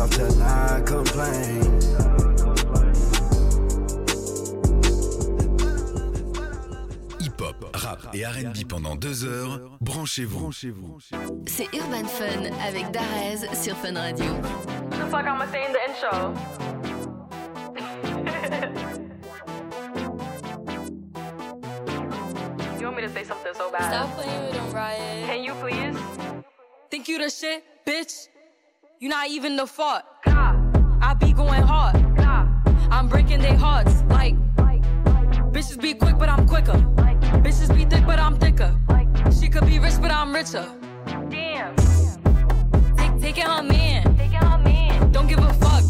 Myself 0.00 0.32
to 0.32 0.38
not 0.38 0.86
complain. 0.86 1.60
Rap 7.74 8.08
et 8.14 8.24
RB 8.24 8.66
pendant 8.66 8.96
deux 8.96 9.26
heures. 9.26 9.60
Branchez-vous. 9.82 10.50
C'est 11.46 11.68
Urban 11.74 12.06
Fun 12.06 12.50
avec 12.66 12.90
Darez 12.92 13.46
sur 13.54 13.76
Fun 13.76 13.94
Radio. 13.94 14.24
The 14.90 15.10
fuck 15.10 15.26
I'ma 15.26 15.46
say 15.52 15.66
in 15.66 15.72
the 15.72 15.80
intro? 15.86 16.34
you 22.78 22.86
want 22.86 22.96
me 22.96 23.02
to 23.02 23.08
say 23.10 23.24
something 23.24 23.52
so 23.54 23.70
bad? 23.70 23.92
Stop 23.92 24.16
playing 24.16 24.44
with 24.46 24.52
them, 24.54 24.72
Riot. 24.72 25.26
Can 25.26 25.42
you 25.44 25.52
please? 25.60 25.96
Think 26.90 27.08
you 27.08 27.18
the 27.18 27.28
shit, 27.28 27.62
bitch? 27.86 28.28
You 29.02 29.08
not 29.08 29.30
even 29.30 29.56
the 29.56 29.66
fault. 29.66 30.02
I 30.26 31.16
be 31.18 31.32
going 31.32 31.62
hard. 31.62 31.96
I'm 32.90 33.08
breaking 33.08 33.40
their 33.40 33.56
hearts. 33.56 34.02
Like, 34.10 34.34
bitches 35.54 35.80
be 35.80 35.94
quick, 35.94 36.18
but 36.18 36.28
I'm 36.28 36.46
quicker. 36.46 36.74
Bitches 37.40 37.74
be 37.74 37.86
thick, 37.86 38.04
but 38.04 38.18
I'm 38.18 38.36
thicker. 38.36 38.76
She 39.40 39.48
could 39.48 39.64
be 39.64 39.78
rich, 39.78 39.94
but 40.02 40.10
I'm 40.10 40.34
richer. 40.34 40.70
Damn. 41.30 41.74
Take, 42.96 43.22
taking 43.22 43.46
her 43.46 43.62
man. 43.62 44.04
Her 44.16 44.58
man. 44.58 45.10
Don't 45.12 45.28
give 45.28 45.38
a 45.38 45.54
fuck. 45.54 45.82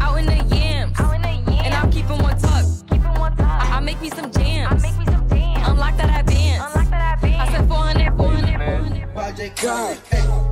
Out 0.00 0.18
in 0.18 0.26
the 0.26 0.54
yams. 0.54 0.96
And 1.00 1.74
I'm 1.74 1.90
keeping 1.90 2.18
one 2.18 2.38
tuck. 2.38 2.64
I, 3.40 3.80
make 3.80 4.00
me 4.00 4.10
some 4.10 4.30
jams. 4.30 4.84
I 4.84 4.88
make 4.88 4.98
me 5.00 5.04
some 5.06 5.28
jams. 5.28 5.66
Unlock 5.66 5.96
that 5.96 6.20
advance. 6.20 6.62
Unlock 6.76 6.90
that 6.90 7.14
advance. 7.16 7.50
I 7.50 7.56
said 7.56 7.66
400, 7.66 8.16
400, 8.16 8.56
400. 8.56 9.14
Project 9.14 9.62
God. 9.62 9.98
Come 10.10 10.47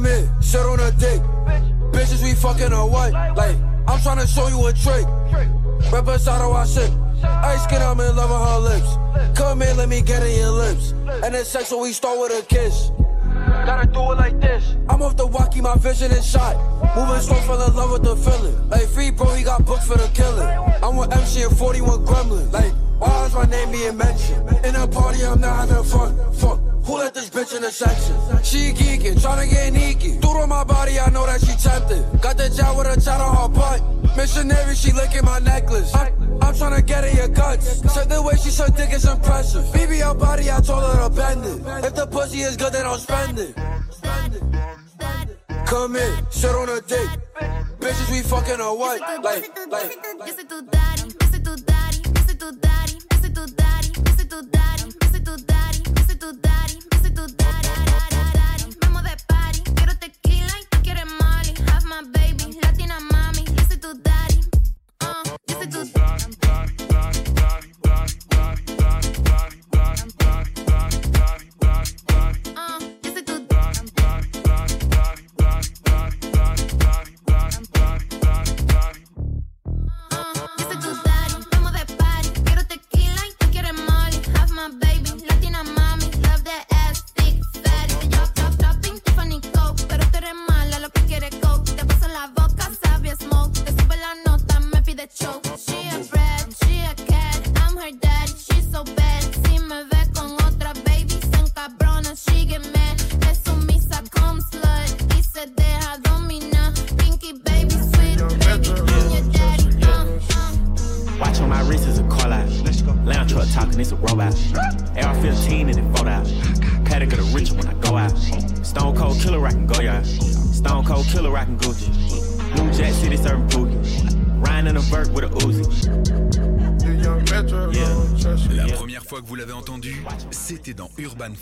in, 0.00 0.42
sit 0.42 0.60
on 0.60 0.80
a 0.80 0.90
dick. 0.92 1.20
Bitches, 1.92 2.22
we 2.22 2.34
fucking 2.34 2.72
or 2.72 2.88
white. 2.88 3.12
Like, 3.36 3.56
I'm 3.86 3.98
tryna 4.00 4.26
show 4.26 4.48
you 4.48 4.66
a 4.66 4.72
trick. 4.72 5.06
Reposado, 5.92 6.54
I 6.54 6.64
sit. 6.64 6.90
Ice 7.22 7.64
skin, 7.64 7.82
I'm 7.82 8.00
in 8.00 8.16
love 8.16 8.30
with 8.30 8.48
her 8.48 8.58
lips. 8.58 9.38
Come 9.38 9.62
in, 9.62 9.76
let 9.76 9.88
me 9.88 10.00
get 10.00 10.22
in 10.22 10.38
your 10.38 10.50
lips. 10.50 10.92
And 11.24 11.34
then 11.34 11.44
sex, 11.44 11.68
so 11.68 11.82
we 11.82 11.92
start 11.92 12.18
with 12.18 12.32
a 12.32 12.44
kiss. 12.46 12.90
Gotta 13.66 13.86
do 13.86 14.00
it 14.12 14.16
like 14.16 14.40
this. 14.40 14.76
I'm 14.88 15.02
off 15.02 15.16
the 15.16 15.26
walkie, 15.26 15.60
my 15.60 15.76
vision 15.76 16.10
is 16.10 16.26
shot. 16.26 16.56
Moving 16.96 17.20
slow, 17.20 17.36
fell 17.42 17.68
in 17.68 17.76
love 17.76 17.92
with 17.92 18.02
the 18.02 18.16
feeling. 18.16 18.68
Like, 18.70 18.88
free 18.88 19.10
bro, 19.10 19.34
he 19.34 19.44
got 19.44 19.64
booked 19.64 19.84
for 19.84 19.98
the 19.98 20.08
killing. 20.14 20.48
I'm 20.82 20.96
with 20.96 21.12
MC 21.12 21.42
and 21.42 21.56
41 21.56 22.04
Gremlin. 22.06 22.50
Like, 22.52 22.71
my 23.42 23.50
name 23.50 23.70
being 23.72 23.96
mentioned? 23.96 24.48
In 24.64 24.76
a 24.76 24.86
party, 24.86 25.24
I'm 25.24 25.40
not 25.40 25.68
having 25.68 25.84
fun. 25.84 26.32
Fuck. 26.34 26.60
Who 26.84 26.96
let 26.98 27.14
this 27.14 27.30
bitch 27.30 27.54
in 27.54 27.62
the 27.62 27.70
section? 27.70 28.16
She 28.42 28.72
geeking, 28.72 29.14
tryna 29.14 29.48
get 29.48 29.72
neaky. 29.72 30.20
Dude 30.20 30.36
on 30.36 30.48
my 30.48 30.64
body, 30.64 30.98
I 30.98 31.10
know 31.10 31.26
that 31.26 31.40
she 31.40 31.54
tempted. 31.56 32.20
Got 32.20 32.36
the 32.36 32.48
job 32.50 32.76
with 32.76 32.86
a 32.86 33.00
chat 33.00 33.20
on 33.20 33.36
her 33.36 33.48
butt. 33.48 33.80
Missionary, 34.16 34.74
she 34.74 34.92
licking 34.92 35.24
my 35.24 35.38
necklace. 35.38 35.94
I'm, 35.94 36.12
I'm 36.42 36.54
tryna 36.54 36.84
get 36.84 37.04
in 37.04 37.16
your 37.16 37.28
guts. 37.28 37.80
Said 37.92 38.08
the 38.08 38.20
way 38.20 38.34
she 38.34 38.50
suck 38.50 38.74
dick 38.76 38.92
is 38.92 39.04
impressive. 39.04 39.64
BBL 39.66 40.18
body, 40.18 40.50
I 40.50 40.60
told 40.60 40.82
her 40.82 41.08
to 41.08 41.10
bend 41.10 41.44
it. 41.44 41.86
If 41.86 41.94
the 41.94 42.06
pussy 42.06 42.40
is 42.40 42.56
good, 42.56 42.72
then 42.72 42.84
I'll 42.84 42.98
spend 42.98 43.38
it. 43.38 43.54
Come 45.66 45.96
in, 45.96 46.30
sit 46.30 46.50
on 46.50 46.68
a 46.68 46.80
dick. 46.80 47.08
Bitches, 47.78 48.10
we 48.10 48.22
fucking 48.22 48.60
or 48.60 48.76
what? 48.76 49.00
Like, 49.00 49.42
like. 49.70 49.92
Yo 51.31 51.31
my 61.92 62.02
baby, 62.10 62.58
latina 62.62 62.98
mami, 63.12 63.44
yo 63.54 63.64
soy 63.68 63.76
tu 63.76 63.92
daddy, 64.02 64.40
uh, 65.02 65.22
yo 65.48 65.54
soy 65.58 65.68
tu 65.68 65.84
daddy. 65.92 66.01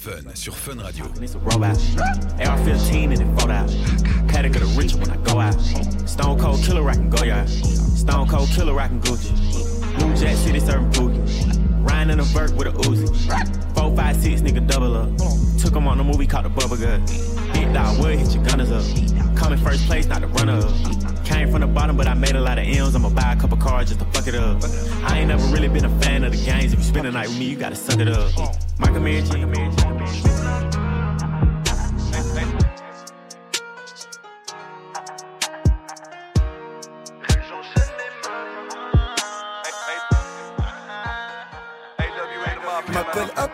Fun 0.01 0.35
sur 0.35 0.55
Fun 0.55 0.79
Radio. 0.79 1.05
It's 1.21 1.35
a. 1.35 2.49
AR 2.49 2.59
15 2.65 3.13
and 3.13 3.21
it 3.21 3.39
fold 3.39 3.51
out. 3.51 3.69
Paddock 4.29 4.57
of 4.57 4.63
the 4.63 4.75
rich 4.79 4.95
when 4.95 5.11
I 5.11 5.17
go 5.19 5.39
out. 5.39 5.61
Stone 6.09 6.39
cold 6.39 6.63
killer, 6.63 6.89
I 6.89 6.95
can 6.95 7.11
go 7.11 7.23
out. 7.31 7.47
Stone 7.47 8.29
cold 8.29 8.49
killer, 8.49 8.81
I 8.81 8.89
can 8.89 9.03
Gucci. 9.03 9.31
New 9.99 10.17
Jack 10.17 10.37
City 10.37 10.59
serving 10.59 10.91
boogie. 10.93 11.87
Ryan 11.87 12.11
in 12.11 12.21
a 12.21 12.23
vert 12.23 12.55
with 12.55 12.69
a 12.69 12.71
Uzi. 12.71 13.75
Four, 13.75 13.95
five, 13.95 14.17
six, 14.17 14.41
nigga 14.41 14.67
double 14.67 14.97
up. 14.97 15.11
Took 15.61 15.77
him 15.77 15.87
on 15.87 16.01
a 16.01 16.05
movie 16.05 16.27
called 16.27 16.47
The 16.47 16.49
Bubble 16.49 16.79
Gut. 16.79 17.01
Big 17.53 17.71
dog 17.75 18.01
would 18.01 18.19
hit 18.19 18.35
your 18.35 18.43
gunners 18.45 18.71
up. 18.71 19.37
Come 19.37 19.53
in 19.53 19.59
first 19.59 19.85
place, 19.85 20.07
not 20.07 20.23
the 20.23 20.29
runner 20.29 20.61
up. 20.61 21.00
Came 21.31 21.49
from 21.49 21.61
the 21.61 21.69
bottom, 21.69 21.97
but 21.97 22.09
I 22.09 22.15
made 22.15 22.35
a 22.35 22.41
lot 22.41 22.59
of 22.59 22.65
M's. 22.65 22.97
I'ma 22.97 23.09
buy 23.11 23.33
a 23.33 23.37
couple 23.37 23.57
cars 23.57 23.89
just 23.89 24.01
to 24.01 24.07
fuck 24.07 24.27
it 24.27 24.35
up. 24.35 24.59
I 25.09 25.21
ain't 25.21 25.29
never 25.29 25.45
really 25.55 25.69
been 25.69 25.85
a 25.85 26.01
fan 26.01 26.25
of 26.25 26.33
the 26.33 26.45
games. 26.45 26.73
If 26.73 26.81
you 26.81 26.85
spend 26.85 27.07
the 27.07 27.13
night 27.13 27.29
with 27.29 27.39
me, 27.39 27.45
you 27.45 27.57
gotta 27.57 27.77
suck 27.77 28.01
it 28.01 28.09
up. 28.09 28.33
Michael 28.79 29.01
Mary 29.01 29.23
G. 29.23 29.45
M'appelle 29.47 29.71
à 29.71 30.90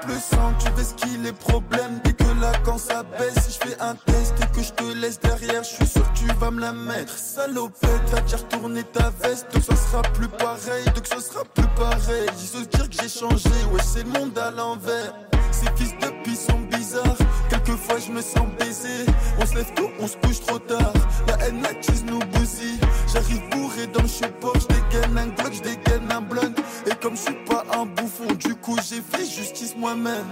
plus 0.06 0.20
100, 0.20 0.36
tu 0.58 0.70
veux 0.72 0.84
ce 0.84 0.94
qu'il 0.94 1.26
est 1.26 1.32
problème. 1.32 2.00
Dès 2.04 2.12
que 2.12 2.40
là 2.40 2.52
quand 2.64 2.78
ça 2.78 3.02
baisse, 3.02 3.34
si 3.46 3.58
je 3.58 3.68
fais 3.68 3.80
un 3.80 3.94
test 3.94 4.34
et 4.42 4.56
que 4.56 4.62
je 4.62 4.72
te 4.72 4.84
laisse 4.84 5.20
derrière, 5.20 5.62
je 5.62 5.68
suis 5.68 5.86
sûr 5.86 6.02
que 6.12 6.18
tu 6.18 6.26
vas 6.38 6.50
me 6.50 6.60
la 6.60 6.72
mettre. 6.72 7.12
Salopette, 7.16 8.08
va 8.12 8.20
déjà 8.20 8.36
retourner 8.36 8.84
ta 8.84 9.10
veste. 9.22 9.46
Donc 9.52 9.64
ça 9.64 9.76
sera 9.76 10.02
plus 10.02 10.28
pareil, 10.28 10.84
donc 10.94 11.06
ce 11.06 11.20
sera 11.20 11.44
plus 11.44 11.68
pareil. 11.76 12.26
Ils 12.40 12.46
se 12.46 12.64
dire 12.64 12.88
que 12.88 13.02
j'ai 13.02 13.08
changé, 13.08 13.50
ouais 13.72 13.82
c'est 13.84 14.04
le 14.04 14.10
monde 14.18 14.38
à 14.38 14.50
l'envers. 14.50 15.12
Ces 15.50 15.66
fils 15.76 15.92
de 16.00 16.08
pis 16.22 16.36
sont 16.36 16.60
bizarres. 16.70 17.16
Quelquefois 17.48 17.98
je 17.98 18.12
me 18.12 18.20
sens 18.20 18.46
baisé. 18.58 19.06
On 19.40 19.46
se 19.46 19.54
lève 19.54 19.72
tôt, 19.74 19.90
on 20.00 20.06
se 20.06 20.16
couche 20.18 20.40
trop 20.40 20.58
tard. 20.58 20.92
La 21.28 21.46
haine 21.46 21.64
attise 21.64 22.04
nous 22.04 22.18
bousille 22.18 22.78
J'arrive 23.12 23.48
bourré 23.50 23.86
dans 23.86 24.02
le 24.02 24.08
support, 24.08 24.54
je 24.54 24.66
dégaine 24.66 25.16
un 25.16 25.28
glock, 25.28 25.52
je 25.52 25.62
dégaine 25.62 26.10
un 26.10 26.20
blunt. 26.20 26.54
Et 26.86 26.94
comme 27.00 27.16
je 27.16 27.22
suis 27.22 27.44
pas 27.46 27.64
un 27.72 27.86
bouffon, 27.86 28.32
du 28.34 28.54
coup 28.56 28.76
j'ai 28.88 29.00
fait 29.00 29.24
justice 29.24 29.74
moi-même. 29.76 30.26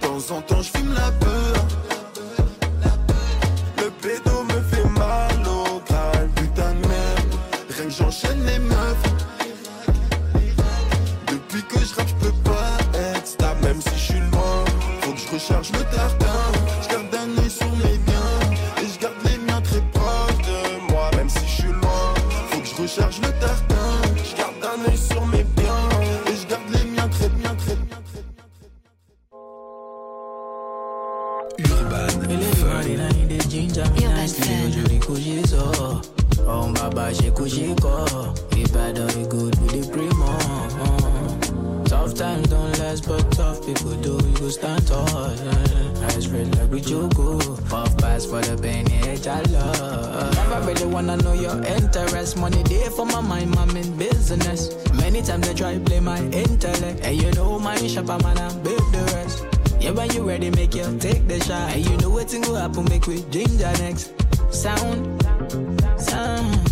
De 0.00 0.06
temps 0.06 0.36
en 0.36 0.40
temps 0.42 0.62
je 0.62 0.70
fume 0.76 0.94
la 0.94 1.10
peur. 1.12 1.66
Le 3.76 3.90
pédo 3.90 4.42
me 4.44 4.60
fait 4.62 4.88
mal 4.88 5.46
au 5.46 5.80
crâne, 5.80 6.30
putain 6.34 6.72
de 6.74 6.86
merde. 6.88 7.34
Rien 7.70 7.84
que 7.84 7.90
j'enchaîne 7.90 8.44
les 8.44 8.58
meufs. 8.58 9.02
Depuis 11.30 11.62
que 11.62 11.78
je 11.78 11.94
rappe, 11.94 12.08
je 12.08 12.26
peux 12.26 12.50
pas 12.50 12.78
être 12.94 13.26
stable 13.26 13.60
Même 13.62 13.80
si 13.80 13.90
je 13.90 14.12
suis 14.12 14.20
loin, 14.32 14.64
faut 15.02 15.12
que 15.12 15.18
je 15.18 15.28
recharge 15.32 15.72
le 15.72 15.84
tartin 15.94 16.37
Or 38.58 39.06
we 39.16 39.24
good, 39.28 39.54
we 39.60 39.68
the 39.68 39.88
primo. 39.92 41.84
Tough 41.84 42.14
times 42.14 42.48
don't 42.48 42.78
last, 42.80 43.06
but 43.06 43.30
tough 43.30 43.64
people 43.64 43.94
do. 44.02 44.16
We 44.16 44.32
go 44.32 44.48
stand 44.48 44.84
tall. 44.84 45.06
Yeah. 45.06 46.06
Eyes 46.06 46.26
like 46.32 46.68
we 46.68 46.80
jogo. 46.80 47.40
Oh. 47.40 47.58
Puff 47.70 47.96
pass 47.98 48.26
for 48.26 48.40
the 48.40 48.60
pain, 48.60 48.84
yeah, 48.90 49.14
jala. 49.14 50.32
Never 50.34 50.66
really 50.66 50.86
wanna 50.92 51.16
know 51.18 51.34
your 51.34 51.62
interest. 51.66 52.36
Money 52.36 52.64
there 52.64 52.90
for 52.90 53.06
my 53.06 53.20
mind, 53.20 53.54
I'm 53.56 53.76
in 53.76 53.96
business. 53.96 54.74
Many 54.94 55.22
times 55.22 55.46
they 55.46 55.54
try 55.54 55.78
play 55.78 56.00
my 56.00 56.18
intellect. 56.18 57.00
And 57.04 57.22
you 57.22 57.30
know 57.32 57.60
my 57.60 57.76
shop, 57.86 58.10
I'm 58.10 58.18
gonna 58.18 58.52
build 58.64 58.92
the 58.92 59.02
rest. 59.14 59.44
Yeah, 59.80 59.92
when 59.92 60.10
you 60.10 60.28
ready, 60.28 60.50
make 60.50 60.74
you 60.74 60.98
take 60.98 61.28
the 61.28 61.38
shot. 61.44 61.70
And 61.70 61.88
you 61.88 61.96
know 61.98 62.10
what's 62.10 62.34
gonna 62.34 62.58
happen, 62.58 62.84
make 62.86 63.06
we 63.06 63.22
ginger 63.30 63.72
next. 63.78 64.12
Sound, 64.50 65.22
sound. 65.96 66.67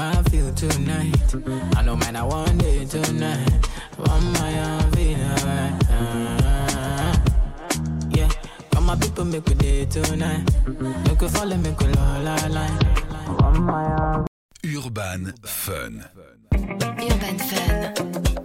And 0.00 0.06
I 0.06 0.12
know 0.12 0.22
man 0.22 0.24
feel 0.30 0.54
tonight. 0.54 1.76
I 1.76 1.82
know 1.82 1.96
man 1.96 2.14
I 2.14 2.22
want 2.22 2.62
it 2.62 2.88
tonight. 2.88 3.66
One 3.96 4.32
my 4.34 4.60
own 4.60 4.92
feel 4.92 5.18
alright. 5.18 5.82
Ah. 5.90 7.22
Yeah, 8.10 8.28
come 8.70 8.86
my 8.86 8.94
people 8.94 9.24
make 9.24 9.44
we 9.48 9.54
day 9.54 9.86
tonight. 9.86 10.44
Make 11.04 11.20
we 11.20 11.28
follow, 11.28 11.56
make 11.56 11.80
we 11.80 11.86
la 11.94 12.18
la 12.18 12.36
line. 12.46 12.78
One 13.40 13.64
my 13.64 14.14
own. 14.14 14.26
Urban 14.64 15.34
Fun. 15.42 16.04
Urban 16.54 17.38
Fun. 17.38 18.37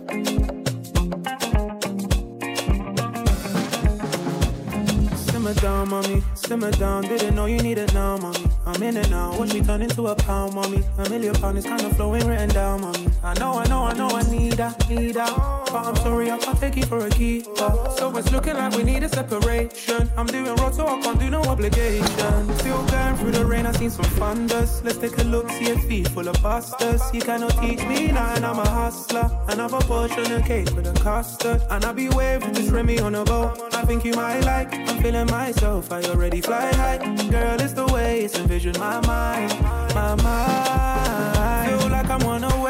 Simmer 5.44 5.60
down, 5.60 5.90
mommy. 5.90 6.24
Simmer 6.36 6.72
down. 6.72 7.02
Didn't 7.02 7.36
know 7.36 7.48
you 7.48 7.58
needed 7.58 7.94
now, 7.94 8.16
mommy. 8.16 8.46
I'm 8.66 8.82
in 8.82 8.96
it 8.96 9.10
now. 9.10 9.38
Watch 9.38 9.54
me 9.54 9.62
turn 9.62 9.82
into 9.82 10.08
a 10.08 10.16
pound, 10.16 10.54
mommy. 10.54 10.82
A 10.98 11.10
million 11.10 11.36
pound 11.36 11.58
is 11.58 11.66
kind 11.66 11.82
of 11.82 11.98
flowing 11.98 12.26
written 12.26 12.48
down, 12.48 12.80
mommy. 12.80 13.10
I 13.22 13.34
know, 13.38 13.52
I 13.60 13.68
know, 13.68 13.84
I 13.84 13.94
know, 13.94 14.08
I 14.08 14.24
need 14.32 14.54
that, 14.54 14.90
need 14.90 15.16
that. 15.16 15.63
But 15.74 15.88
I'm 15.88 15.96
sorry, 15.96 16.30
I 16.30 16.38
can't 16.38 16.60
take 16.60 16.76
you 16.76 16.86
for 16.86 17.00
a 17.04 17.10
keeper. 17.10 17.72
So 17.98 18.16
it's 18.16 18.32
looking 18.32 18.54
like 18.54 18.76
we 18.76 18.84
need 18.84 19.02
a 19.02 19.10
separation. 19.10 20.08
I'm 20.16 20.28
doing 20.28 20.56
road, 20.58 20.76
so 20.76 20.86
I 20.86 21.02
can't 21.02 21.20
do 21.20 21.32
no 21.32 21.42
obligation. 21.42 22.58
Still 22.60 22.86
going 22.86 23.16
through 23.16 23.32
the 23.32 23.44
rain, 23.44 23.66
I 23.66 23.72
seen 23.72 23.90
some 23.90 24.06
thunders. 24.06 24.84
Let's 24.84 25.00
take 25.00 25.18
a 25.18 25.24
look, 25.24 25.50
see 25.50 25.72
a 25.72 25.80
feet 25.80 26.10
full 26.10 26.28
of 26.28 26.40
busters. 26.44 27.02
You 27.12 27.22
cannot 27.22 27.60
teach 27.60 27.84
me 27.88 28.12
nothing, 28.12 28.46
I'm 28.46 28.60
a 28.60 28.70
hustler. 28.70 29.28
Another 29.48 29.80
portion 29.80 30.32
of 30.32 30.46
cake 30.46 30.70
with 30.76 30.86
a 30.86 30.94
custard. 31.02 31.60
And 31.72 31.84
I 31.84 31.92
be 31.92 32.08
waving, 32.10 32.54
just 32.54 32.70
Remy 32.70 33.00
on 33.00 33.16
a 33.16 33.24
boat. 33.24 33.74
I 33.74 33.84
think 33.84 34.06
you 34.06 34.14
might 34.14 34.42
like, 34.42 34.72
I'm 34.72 35.02
feeling 35.02 35.26
myself. 35.32 35.92
I 35.92 36.04
already 36.04 36.42
fly 36.42 36.72
high. 36.76 36.98
Girl, 37.32 37.60
it's 37.60 37.74
the 37.74 37.88
way 37.88 38.26
it's 38.26 38.38
envision 38.38 38.76
my 38.78 39.02
mind, 39.08 39.60
my 39.96 40.14
mind. 40.22 41.82
Feel 41.82 41.90
like 41.90 42.10
I'm 42.12 42.24
on 42.28 42.44
a 42.44 42.63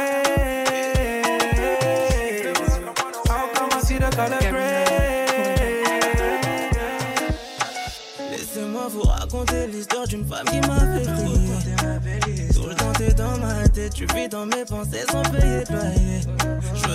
Vous 8.89 9.01
raconter 9.01 9.67
l'histoire 9.67 10.05
d'une 10.07 10.25
femme 10.27 10.45
qui 10.45 10.59
m'a 10.59 10.79
fait 10.79 11.05
briller. 11.05 12.49
Tout 12.53 12.67
le 12.67 12.75
temps 12.75 12.91
t'es 12.97 13.13
dans 13.13 13.37
ma 13.37 13.67
tête, 13.69 13.93
tu 13.93 14.05
vis 14.13 14.27
dans 14.27 14.45
mes 14.45 14.65
pensées 14.65 15.05
sans 15.09 15.23
payer 15.31 15.63
de 15.63 16.92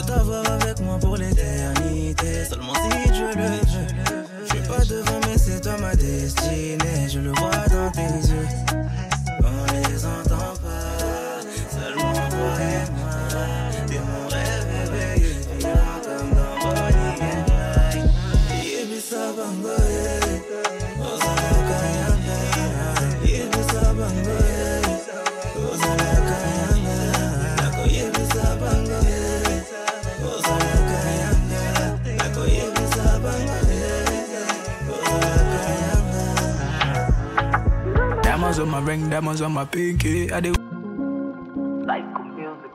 Diamonds 38.58 38.74
on 38.74 38.82
my 38.84 38.90
ring, 38.90 39.08
diamonds 39.08 39.40
on 39.40 39.52
my 39.52 39.64
pinky. 39.64 40.32
I 40.32 40.40
do. 40.40 40.52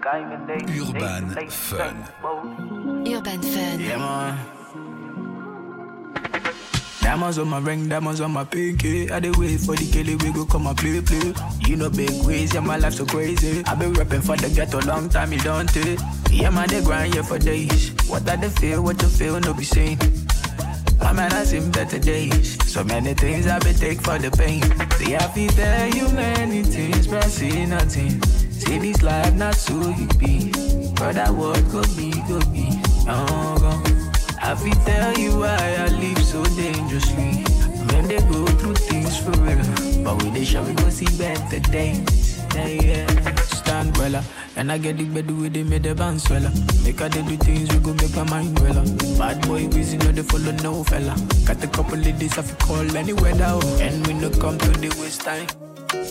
Urban 0.07 1.49
Fun. 1.49 2.07
Urban 3.05 3.41
Fun. 3.41 3.79
Yeah, 3.81 3.97
man. 3.97 4.39
Diamonds 7.01 7.37
on 7.37 7.49
my 7.49 7.59
ring, 7.59 7.89
diamonds 7.89 8.21
on 8.21 8.31
my 8.31 8.45
pinky. 8.45 9.11
I 9.11 9.19
dey 9.19 9.31
wait 9.31 9.59
for 9.59 9.75
the 9.75 9.91
Kelly 9.91 10.15
we 10.15 10.31
go 10.31 10.45
come 10.45 10.67
and 10.67 10.77
play, 10.77 11.01
play. 11.01 11.33
You 11.67 11.75
know 11.75 11.89
big 11.89 12.25
ways, 12.25 12.53
yeah, 12.53 12.61
my 12.61 12.77
life 12.77 12.93
so 12.93 13.05
crazy. 13.05 13.61
I 13.65 13.75
been 13.75 13.91
rapping 13.91 14.21
for 14.21 14.37
the 14.37 14.49
ghetto 14.55 14.79
long 14.87 15.09
time, 15.09 15.33
you 15.33 15.39
don't 15.39 15.67
take. 15.67 15.99
Yeah, 16.31 16.49
man, 16.51 16.69
they 16.69 16.81
grind 16.81 17.13
here 17.13 17.23
for 17.23 17.39
days. 17.39 17.91
What 18.07 18.29
I 18.29 18.37
they 18.37 18.47
feel, 18.47 18.81
what 18.83 19.01
you 19.01 19.09
feel, 19.09 19.37
no 19.41 19.53
be 19.53 19.65
seen. 19.65 19.99
My 21.03 21.11
man, 21.11 21.33
I 21.33 21.43
seen 21.43 21.69
better 21.69 21.99
days. 21.99 22.57
So 22.71 22.81
many 22.85 23.13
things 23.13 23.45
I 23.45 23.59
been 23.59 23.75
take 23.75 23.99
for 23.99 24.17
the 24.17 24.31
pain. 24.31 24.63
See, 24.97 25.15
I 25.17 25.27
feel 25.35 25.51
you 25.93 26.07
many 26.15 26.63
things, 26.63 27.07
but 27.07 27.25
I 27.25 27.27
see 27.27 27.65
nothing. 27.65 28.23
See 28.51 28.79
this 28.79 29.03
life 29.03 29.35
not 29.35 29.55
so 29.55 29.73
you 29.89 30.07
be. 30.17 30.49
Brother, 30.95 31.25
what 31.33 31.59
could 31.71 31.91
be, 31.97 32.11
could 32.25 32.47
be. 32.53 32.69
Oh, 33.05 33.57
go. 33.59 34.03
I 34.41 34.55
feel 34.55 34.79
tell 34.85 35.13
you 35.19 35.39
why 35.39 35.75
I 35.77 35.87
live 35.89 36.23
so 36.23 36.41
dangerously. 36.55 37.43
Men 37.91 38.07
they 38.07 38.19
go 38.19 38.45
through 38.59 38.75
things 38.75 39.17
for 39.17 39.31
real, 39.43 40.03
but 40.05 40.15
with 40.23 40.33
they 40.33 40.45
shall 40.45 40.63
we 40.63 40.73
go 40.73 40.89
see 40.89 41.11
better 41.17 41.59
days. 41.69 42.39
Yeah, 42.55 42.67
yeah. 42.67 43.35
Stand 43.59 43.97
well, 43.97 44.23
and 44.55 44.71
I 44.71 44.77
get 44.77 44.97
the 44.97 45.05
bed 45.05 45.29
with 45.31 45.53
they 45.53 45.63
made 45.63 45.83
the 45.83 45.95
band 45.95 46.21
swell. 46.21 46.41
Make 46.83 47.01
I 47.01 47.09
do 47.09 47.23
things 47.37 47.73
we 47.73 47.79
go 47.79 47.93
make 47.93 48.15
my 48.15 48.23
mind 48.23 48.59
well. 48.59 48.83
Bad 49.17 49.47
boy, 49.47 49.67
we 49.67 49.97
know 49.97 50.11
they 50.11 50.21
follow 50.23 50.51
no 50.63 50.83
fella. 50.83 51.15
Got 51.45 51.63
a 51.63 51.67
couple 51.67 52.01
days 52.01 52.37
I 52.37 52.41
feel 52.41 52.55
call 52.57 52.97
any 52.97 53.13
weather, 53.13 53.45
oh. 53.49 53.79
and 53.81 54.05
we 54.07 54.13
no 54.13 54.29
come 54.29 54.57
to 54.57 54.69
the 54.79 54.89
waste 54.99 55.21
time. 55.21 55.47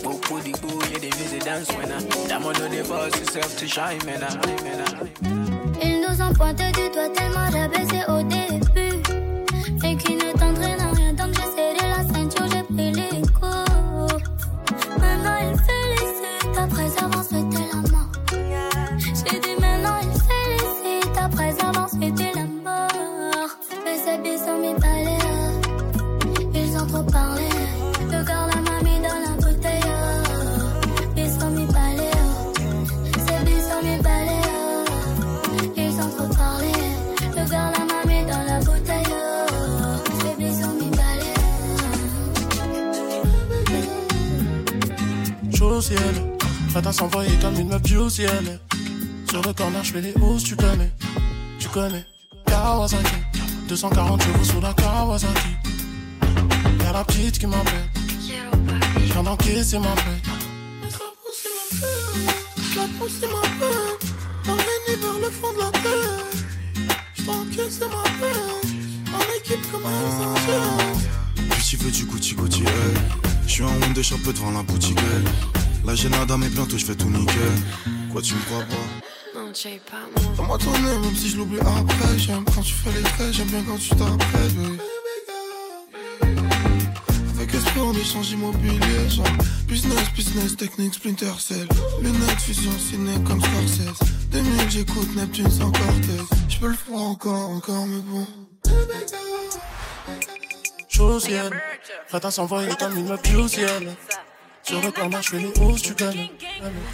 Go 0.03 0.17
put 0.19 0.43
the 0.43 0.51
boo, 0.61 0.79
yeah, 0.91 0.99
they 0.99 1.09
visit 1.09 1.45
dance 1.45 1.71
when 1.73 1.91
I. 1.91 2.01
That 2.27 2.41
one 2.41 2.53
know 2.55 2.67
they 2.67 2.83
force 2.83 3.17
yourself 3.19 3.57
to 3.57 3.67
shine, 3.67 4.05
man. 4.05 4.23
I. 4.23 4.33
Ils 5.81 6.01
nous 6.01 6.21
ont 6.21 6.33
pointé 6.33 6.71
du 6.71 6.89
doigt 6.89 7.09
tellement 7.09 7.49
j'ai 7.51 7.67
baissé 7.67 8.03
au. 8.07 8.42
Ciel. 48.13 48.59
Sur 49.27 49.41
le 49.41 49.53
corner, 49.53 49.83
je 49.83 49.93
fais 49.93 50.01
les 50.01 50.13
hausses, 50.21 50.43
tu 50.43 50.55
connais, 50.55 50.91
tu 51.57 51.67
connais. 51.69 52.05
Kawasaki, 52.45 53.17
240 53.67 54.21
chevaux 54.21 54.43
sous 54.43 54.61
la 54.61 54.71
Kawasaki. 54.73 55.53
Y'a 56.83 56.91
la 56.91 57.03
petite 57.05 57.39
qui 57.39 57.47
m'appelle, 57.47 57.89
je 58.99 59.13
viens 59.13 59.23
d'encaisser 59.23 59.79
ma 59.79 59.95
paix. 59.95 60.21
La 62.75 62.85
poussée 62.99 63.27
m'appelle, 63.33 63.97
emmène 64.47 64.99
vers 65.01 65.19
le 65.19 65.31
fond 65.31 65.53
de 65.53 65.59
la 65.59 65.71
terre. 65.71 66.25
J't'encaisse 67.15 67.79
ma 67.79 68.03
peine, 68.19 69.15
en 69.15 69.23
équipe 69.39 69.71
comme 69.71 69.85
un 69.87 69.99
essentiel. 70.07 71.49
Puis 71.49 71.63
tu 71.67 71.77
veux 71.77 71.91
du 71.91 72.05
Gucci 72.05 72.35
Gucci, 72.35 72.61
hey. 72.61 72.93
Je 73.47 73.51
suis 73.53 73.63
en 73.63 73.69
honte 73.69 73.95
de 73.95 74.01
chapeau 74.03 74.31
devant 74.31 74.51
la 74.51 74.61
boutique, 74.61 74.99
hey. 74.99 75.23
Là 75.85 75.95
j'ai 75.95 76.09
nada 76.09 76.37
mais 76.37 76.49
bientôt 76.49 76.77
je 76.77 76.85
fais 76.85 76.95
tout 76.95 77.09
nickel. 77.09 77.55
Quoi 78.13 78.21
tu 78.21 78.35
me 78.35 78.41
crois 78.41 78.59
pas? 78.59 79.39
Non, 79.39 79.51
tu 79.51 79.67
pas 79.89 80.43
moi. 80.43 80.57
Ton 80.59 80.71
nez, 80.71 80.99
même 80.99 81.15
si 81.15 81.29
je 81.29 81.37
l'oublie 81.37 81.59
après. 81.59 82.17
J'aime 82.17 82.45
quand 82.45 82.61
tu 82.61 82.73
fais 82.73 82.91
les 82.91 83.01
traits, 83.01 83.33
j'aime 83.33 83.47
bien 83.47 83.63
quand 83.63 83.77
tu 83.77 83.89
t'appelles, 83.89 84.51
oui. 84.59 84.77
en 87.79 87.93
échange 87.93 88.31
immobilier. 88.31 89.09
Genre, 89.09 89.25
business, 89.67 90.11
business, 90.15 90.55
technique, 90.55 90.93
Splinter 90.93 91.33
Cell. 91.39 91.67
Lunettes, 92.01 92.39
fusion, 92.39 92.71
ciné 92.77 93.13
comme 93.25 93.41
Scorsese. 93.41 93.99
2000, 94.31 94.69
j'écoute 94.69 95.15
Neptune 95.15 95.49
sans 95.49 95.71
Cortez. 95.71 96.23
J'peux 96.49 96.69
le 96.69 96.75
faire 96.75 97.01
encore, 97.01 97.49
encore, 97.49 97.87
mais 97.87 98.01
bon. 98.01 98.27
Josiane, 100.89 101.53
Fata 102.07 102.29
s'envoie 102.29 102.65
comme 102.75 102.95
une 102.95 103.07
meuf. 103.07 103.21
Sur 104.63 104.81
le 104.81 104.91
plan, 104.91 105.09
les 105.09 105.61
hausses, 105.61 105.81
tu 105.81 105.93
gagnes. 105.93 106.29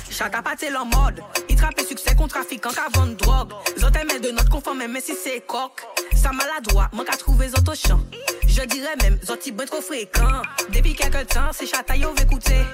Chata 0.10 0.42
pas 0.42 0.56
en 0.76 0.86
mode. 0.86 1.22
Il 1.50 1.56
trappe 1.56 1.80
succès 1.82 2.16
contre 2.16 2.36
trafiquant 2.36 2.72
avant 2.88 3.06
de 3.06 3.14
drogue. 3.14 3.52
Zot 3.78 3.90
aimait 3.90 4.20
de 4.20 4.32
notre 4.32 4.50
conforme, 4.50 4.80
même 4.80 4.98
si 5.00 5.14
c'est 5.14 5.42
coq. 5.42 5.86
Ça 6.16 6.32
maladroit, 6.32 6.90
manque 6.94 7.10
à 7.10 7.18
trouver 7.18 7.50
zot 7.50 7.72
au 7.72 7.76
champ. 7.76 8.00
Je 8.48 8.64
dirais 8.64 8.96
même, 9.04 9.20
zot 9.24 9.36
il 9.46 9.56
trop 9.56 9.82
fréquent. 9.82 10.42
Depuis 10.70 10.96
quelque 10.96 11.24
temps, 11.26 11.52
c'est 11.52 11.68
chata 11.68 11.96
yo 11.96 12.14
écouter. 12.22 12.66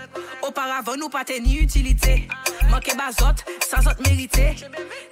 Auparavant, 0.41 0.95
nous 0.97 1.09
pas 1.09 1.25
ni 1.41 1.57
utilité. 1.57 2.27
Manqué 2.69 2.93
bazot, 2.95 3.35
sans 3.69 3.81
zot 3.81 4.01
mérité. 4.07 4.55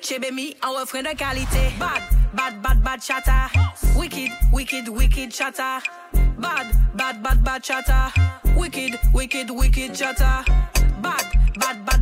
Chebemi 0.01 0.55
en 0.65 0.79
refrain 0.79 1.01
de 1.01 1.15
qualité. 1.15 1.73
Bad, 1.77 2.01
bad, 2.33 2.61
bad, 2.61 2.81
bad 2.81 3.03
chata. 3.03 3.62
Wicked, 4.53 4.87
wicked, 4.87 5.31
chatter. 5.31 5.79
Bad, 6.37 6.75
bad, 6.95 7.23
bad, 7.23 7.43
bad 7.43 7.63
chata. 7.63 8.11
Wicked, 8.55 8.99
wicked, 9.11 9.49
wicked 9.49 9.95
chatter. 9.95 10.45
Bad, 11.01 11.25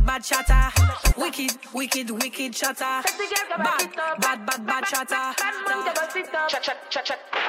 bad, 0.04 0.22
chata. 0.22 0.70
Wicked, 1.16 1.58
wicked, 1.72 2.10
wicked 2.10 2.52
chata. 2.52 3.02
Bad, 3.56 4.20
bad, 4.20 4.46
bad, 4.46 4.66
bad 4.66 4.84
chata. 4.84 5.34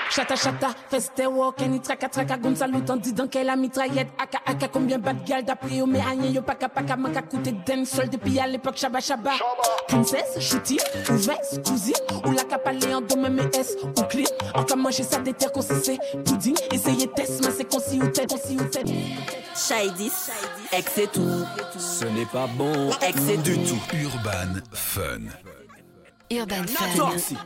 Chata 0.09 0.35
chata, 0.35 0.75
feste 0.89 1.27
walk, 1.27 1.61
any 1.61 1.79
traka 1.79 2.07
traka, 2.07 2.37
gon 2.37 2.55
salut 2.55 2.83
en 2.89 2.97
disant 2.97 3.27
qu'elle 3.27 3.49
a 3.49 3.55
mitraillette, 3.55 4.09
aka 4.19 4.39
aka, 4.45 4.67
combien 4.67 4.99
bad 4.99 5.23
gal 5.25 5.43
d'après 5.43 5.75
yo, 5.77 5.85
mais 5.85 6.01
rien 6.01 6.29
yo 6.31 6.41
paka 6.41 6.69
paka, 6.69 6.93
à 6.93 7.21
coûter 7.21 7.51
den 7.65 7.85
sol 7.85 8.09
depuis 8.09 8.39
à 8.39 8.47
l'époque 8.47 8.77
chaba 8.77 8.99
chaba. 8.99 9.31
Princesse, 9.87 10.39
shooty, 10.39 10.77
ou 11.09 11.13
veste, 11.13 11.65
cousine, 11.65 11.95
ou 12.25 12.31
la 12.31 12.43
capalée 12.43 12.93
en 12.93 13.01
dôme 13.01 13.27
MS, 13.27 13.75
ou 13.83 14.03
clean, 14.03 14.25
encore 14.53 14.77
manger 14.77 15.03
ça 15.03 15.17
des 15.17 15.33
terres 15.33 15.51
qu'on 15.51 15.61
c'est 15.61 15.97
pudding, 16.25 16.55
essayez 16.71 17.07
test, 17.07 17.43
mais 17.43 17.51
c'est 17.51 17.65
concis 17.65 17.99
ou 18.01 18.07
tête, 18.07 18.29
concis 18.29 18.57
ou 18.59 18.65
tête. 18.65 18.87
Shaidis, 19.55 20.11
ex 20.71 20.97
et 20.97 21.07
tout. 21.07 21.45
Ce 21.77 22.05
n'est 22.05 22.25
pas 22.25 22.42
bon. 22.47 22.91
Ex 23.01 23.27
et 23.29 23.37
du 23.37 23.57
tout. 23.59 23.79
Urban 23.93 24.59
Fun. 24.71 25.29
Urban 26.31 26.67
Fun. 26.67 27.37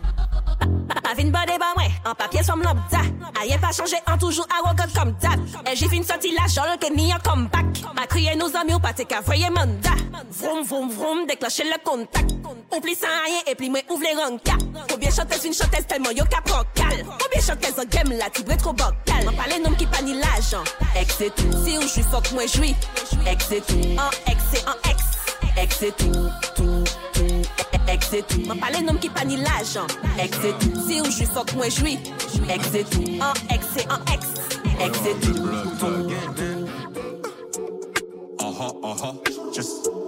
Avin 1.12 1.32
bade 1.32 1.56
ba 1.60 1.72
mwen, 1.76 1.92
an 2.06 2.16
papye 2.20 2.44
som 2.44 2.62
lambda 2.64 3.00
Ayen 3.40 3.60
pa 3.62 3.72
chanje, 3.76 4.00
an 4.08 4.20
toujou 4.20 4.44
arrogant 4.52 4.92
kom 4.96 5.14
dab 5.22 5.40
E 5.64 5.76
j'ai 5.76 5.88
fin 5.88 6.04
sorti 6.04 6.34
la 6.36 6.48
jol 6.52 6.76
ke 6.82 6.90
ni 6.94 7.12
an 7.14 7.22
comeback 7.24 7.84
Ma 7.96 8.08
kriye 8.10 8.36
nou 8.36 8.52
zami 8.52 8.76
ou 8.76 8.84
pate 8.84 9.08
ka 9.08 9.22
voye 9.26 9.50
manda 9.54 9.96
Vroom 10.40 10.66
vroom 10.68 10.90
vroom, 10.92 11.26
déclencher 11.28 11.64
le 11.70 11.80
contact 11.84 12.37
Ou 12.76 12.82
pli 12.82 12.96
sans 12.96 13.08
rien 13.26 13.42
et 13.48 13.56
pli 13.56 13.70
mwen 13.70 13.84
ouvre 13.90 14.04
les 14.04 14.14
ranka 14.14 14.58
Combien 14.90 15.10
chanteuse 15.10 15.40
fin 15.40 15.52
chanteuse 15.54 15.88
tellement 15.88 16.12
yo 16.12 16.26
pran 16.26 16.64
kal 16.76 17.06
Combien 17.06 17.42
chanteuse 17.42 17.80
en 17.80 17.86
game 17.86 18.12
la 18.18 18.30
tibre 18.30 18.58
trop 18.58 18.74
bocal 18.74 19.24
M'en 19.26 19.32
pale 19.32 19.62
nom 19.64 19.74
ki 19.80 19.88
pa 19.88 20.02
ni 20.02 20.14
l'ajan 20.14 20.64
Ex 21.00 21.18
tout, 21.36 21.52
si 21.64 21.78
ou 21.78 21.82
j'suis 21.88 22.04
fuck 22.04 22.30
moi 22.34 22.46
j'suis 22.46 22.76
Ex 23.26 23.52
et 23.52 23.62
tout, 23.62 23.80
en 23.98 24.12
ex 24.30 24.42
et 24.54 24.66
en 24.68 24.90
ex 24.90 25.04
Ex 25.58 25.82
et 25.84 25.92
tout, 25.94 26.30
tout, 26.56 26.84
tout 27.14 27.42
Ex 27.88 28.14
et 28.14 28.24
tout, 28.24 28.42
m'en 28.46 28.82
nom 28.84 29.00
ki 29.00 29.10
pa 29.10 29.24
ni 29.24 29.38
l'ajan 29.38 29.88
Ex 30.20 30.38
et 30.44 30.54
tout, 30.60 30.88
si 30.88 31.00
ou 31.00 31.06
j'suis 31.06 31.26
fuck 31.26 31.54
moi 31.54 31.70
j'suis 31.70 32.00
Ex 32.50 32.74
et 32.76 32.84
tout, 32.84 33.06
en 33.22 33.34
ex 33.54 33.66
et 33.78 33.88
en 33.90 34.04
ex 34.14 34.28
Ex 34.82 35.00
et 35.08 35.16
tout, 35.26 35.34
tout, 35.80 36.68
Uh 38.40 38.54
huh, 38.54 38.74
uh 38.82 38.96
huh. 38.96 39.52
Just 39.54 39.88
uh 39.88 40.07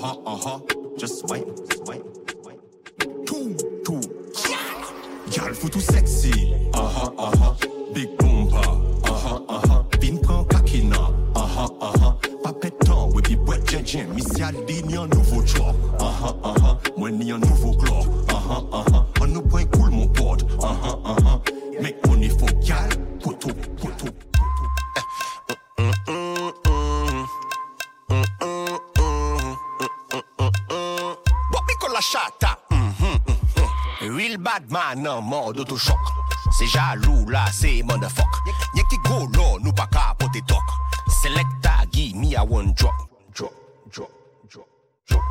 huh, 0.00 0.16
uh 0.26 0.36
huh. 0.36 0.58
Just 0.96 1.28
wait, 1.28 1.44
wait, 1.86 2.02
wait. 2.44 2.56
Y'all 5.36 5.54
faut 5.54 5.68
tout 5.68 5.80
sexy. 5.80 6.54
Uh 6.74 6.78
huh, 6.78 7.10
uh 7.18 7.30
huh. 7.38 7.54
Big 7.94 8.08
boomba. 8.18 8.60
Uh 9.04 9.12
huh, 9.12 9.40
uh 9.48 9.60
huh. 9.68 9.82
Prend 9.90 10.44
kakina. 10.44 11.12
Uh 11.34 11.40
huh, 11.40 11.68
uh 11.80 11.92
huh. 12.00 12.12
Pas 12.42 12.52
pétant, 12.52 13.10
oui, 13.14 13.22
puis 13.22 13.36
boîte 13.36 13.68
jen 13.70 13.86
jen. 13.86 14.08
Mi 14.14 14.22
si 14.22 14.42
ali 14.42 14.82
ni 14.84 14.96
un 14.96 15.06
nouveau 15.06 15.44
job. 15.44 15.74
Uh 15.98 16.04
huh, 16.04 16.34
uh 16.44 16.54
huh. 16.60 16.76
Moi 16.96 17.10
nouveau 17.10 17.72
Lil 34.30 34.38
Badman 34.38 35.02
nan 35.02 35.24
mor 35.26 35.52
d'autochok 35.52 36.10
Se 36.54 36.66
jalou 36.70 37.28
la 37.34 37.50
se 37.50 37.82
mandafok 37.82 38.36
Nye 38.74 38.82
ki 38.90 38.98
golo 39.02 39.58
nou 39.58 39.72
pa 39.74 39.88
ka 39.90 40.12
pote 40.18 40.38
tok. 40.46 40.74
Selecta 41.20 41.72
gi 41.90 42.12
mi 42.14 42.36
a 42.38 42.44
one 42.44 42.70
drop. 42.78 42.94
Drop, 43.34 43.52
drop, 43.90 44.10
drop, 44.46 44.68
drop. 45.08 45.24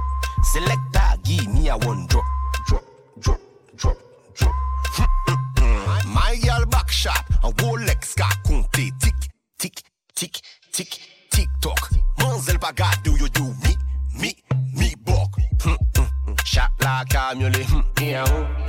Selecta 0.52 1.16
gi 1.24 1.48
mi 1.48 1.70
a 1.70 1.78
one 1.78 2.06
drop. 2.08 2.26
Drop, 2.68 2.84
drop, 3.24 3.40
drop, 3.78 3.98
drop. 4.36 4.56
Hmm, 4.98 5.08
hmm, 5.28 5.40
hmm. 5.60 6.14
My 6.14 6.36
yal 6.44 6.66
bak 6.66 6.92
shot 6.92 7.24
An 7.44 7.54
Rolex 7.54 8.16
ka 8.20 8.28
konte 8.44 8.90
Tik, 9.00 9.30
tik, 9.58 9.84
tik, 10.16 10.42
tik, 10.74 11.00
tik 11.32 11.48
tok 11.62 11.88
Manzel 12.18 12.60
pa 12.60 12.74
gade 12.76 13.08
ou 13.08 13.16
yo 13.16 13.32
do 13.32 13.48
mi, 13.64 13.78
mi, 14.20 14.36
mi 14.76 14.92
bok. 15.06 15.40
Chak 16.44 16.72
la 16.84 17.06
kamyole, 17.08 17.64
mi 18.00 18.14
a 18.16 18.26
ou 18.28 18.44
oh. 18.44 18.69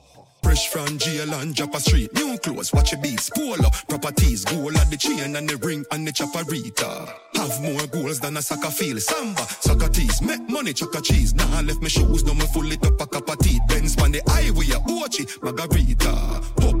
Fresh 0.43 0.69
from 0.69 0.97
jail 0.97 1.33
and 1.35 1.53
Joppa 1.53 1.79
Street. 1.79 2.13
New 2.13 2.37
clothes, 2.39 2.73
watch 2.73 2.91
your 2.91 3.01
beats. 3.01 3.29
Polo, 3.29 3.69
properties, 3.87 4.43
gold 4.43 4.75
at 4.75 4.89
the 4.89 4.97
chain 4.97 5.35
and 5.35 5.47
the 5.47 5.57
ring 5.57 5.85
and 5.91 6.07
the 6.07 6.11
chaparita. 6.11 7.13
Have 7.35 7.61
more 7.61 7.85
goals 7.87 8.19
than 8.19 8.37
a 8.37 8.41
soccer 8.41 8.71
field. 8.71 9.01
Samba, 9.01 9.41
soccer 9.59 9.89
tees, 9.89 10.21
make 10.21 10.47
money, 10.49 10.73
chuck 10.73 11.01
cheese. 11.03 11.33
Nah, 11.33 11.61
left 11.61 11.81
my 11.81 11.87
shoes, 11.87 12.23
now 12.23 12.33
me 12.33 12.45
full 12.47 12.71
it 12.71 12.85
up 12.85 12.99
a 12.99 13.05
cup 13.07 13.29
of 13.29 13.39
tea. 13.39 13.59
Benz 13.67 13.95
on 14.01 14.11
the 14.11 14.21
highway, 14.27 14.65
Ochi, 14.65 15.25
Margarita. 15.43 16.41
Pop 16.57 16.80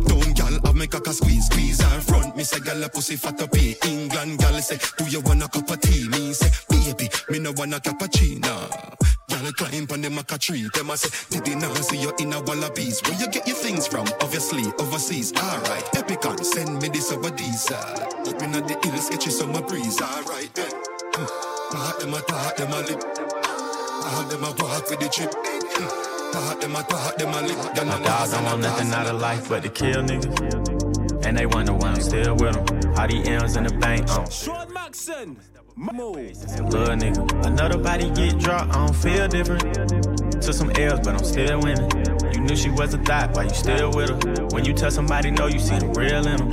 gal, 0.51 0.61
have 0.65 0.75
me 0.75 0.87
cock 0.87 1.07
squeeze, 1.07 1.45
squeeze 1.45 1.81
her 1.81 2.01
front. 2.01 2.35
Me 2.35 2.43
say, 2.43 2.59
gal, 2.59 2.83
a 2.83 2.89
pussy 2.89 3.15
fat 3.15 3.41
up 3.41 3.55
here. 3.55 3.75
England, 3.85 4.39
gal, 4.39 4.61
say, 4.61 4.77
do 4.97 5.09
you 5.09 5.21
want 5.21 5.43
a 5.43 5.47
cup 5.47 5.69
of 5.69 5.81
tea? 5.81 6.07
Me 6.09 6.33
say, 6.33 6.49
baby, 6.69 7.09
me 7.29 7.39
no 7.39 7.51
want 7.53 7.73
a 7.73 7.79
cappuccino. 7.79 8.97
Y'all 9.29 9.51
climb 9.53 9.87
on 9.91 10.01
the 10.01 10.09
maca 10.09 10.37
tree. 10.39 10.69
Them 10.73 10.89
a 10.89 10.97
say, 10.97 11.09
did 11.29 11.45
they 11.45 11.55
not 11.55 11.75
see 11.77 11.97
you 11.97 12.11
in 12.19 12.33
a 12.33 12.41
wallabies? 12.41 13.01
Where 13.03 13.19
you 13.19 13.27
get 13.29 13.47
your 13.47 13.55
things 13.55 13.87
from? 13.87 14.07
Obviously, 14.21 14.63
overseas. 14.79 15.33
Alright, 15.35 15.85
Epicon, 15.93 16.43
send 16.43 16.81
me 16.81 16.89
this 16.89 17.11
over 17.11 17.29
these. 17.29 17.71
Up 17.71 18.41
in 18.41 18.51
the 18.51 18.79
hills, 18.83 19.09
get 19.09 19.25
you 19.25 19.31
some 19.31 19.53
breeze. 19.65 20.01
Alright 20.01 20.53
then. 20.53 20.71
Hmm. 21.13 21.75
Talk 21.75 21.99
them 21.99 22.13
a 22.13 22.21
talk, 22.21 22.55
them 22.57 22.71
a 22.71 22.81
lip. 22.81 22.99
Talk 22.99 24.29
them 24.29 24.43
a 24.43 24.51
walk 24.59 24.89
with 24.89 24.99
the 24.99 25.09
chip. 25.09 26.10
Talk 26.31 26.61
them 26.61 26.75
a 26.75 26.83
talk, 26.83 27.17
them 27.17 27.33
a 27.33 27.41
lip. 27.41 27.57
Y'all 27.75 27.85
My 27.85 27.99
a 27.99 28.03
dogs 28.03 28.31
don't 28.31 28.43
want 28.45 28.61
nothing 28.61 28.91
out 28.93 29.07
of 29.07 29.19
life 29.19 29.49
but 29.49 29.63
to 29.63 29.69
kill 29.69 30.01
niggas. 30.03 31.25
And 31.25 31.37
they 31.37 31.45
wonder 31.45 31.73
why 31.73 31.89
I'm 31.89 32.01
still 32.01 32.35
with 32.35 32.53
them. 32.53 32.93
All 32.97 33.07
these 33.07 33.27
M's 33.27 33.55
in 33.57 33.65
the 33.65 33.73
bank, 33.77 34.09
uh. 34.09 34.29
Sean 34.29 34.71
Macson. 34.71 35.37
Mo. 35.75 36.11
Little 36.11 36.95
nigga. 36.95 37.45
Another 37.45 37.77
body 37.77 38.09
get 38.11 38.37
dropped, 38.39 38.73
I 38.75 38.85
don't 38.85 38.95
feel 38.95 39.27
different. 39.27 39.61
Took 40.41 40.53
some 40.53 40.71
L's, 40.71 40.99
but 41.01 41.15
I'm 41.15 41.23
still 41.23 41.59
winning. 41.59 41.89
You 42.33 42.41
knew 42.41 42.55
she 42.55 42.69
was 42.69 42.93
a 42.93 42.97
thought, 42.99 43.35
why 43.35 43.43
you 43.43 43.49
still 43.49 43.91
with 43.91 44.09
her? 44.09 44.45
When 44.51 44.63
you 44.63 44.73
tell 44.73 44.91
somebody 44.91 45.31
no, 45.31 45.47
you 45.47 45.59
see 45.59 45.79
the 45.79 45.87
real 45.87 46.25
in 46.27 46.37
them. 46.37 46.51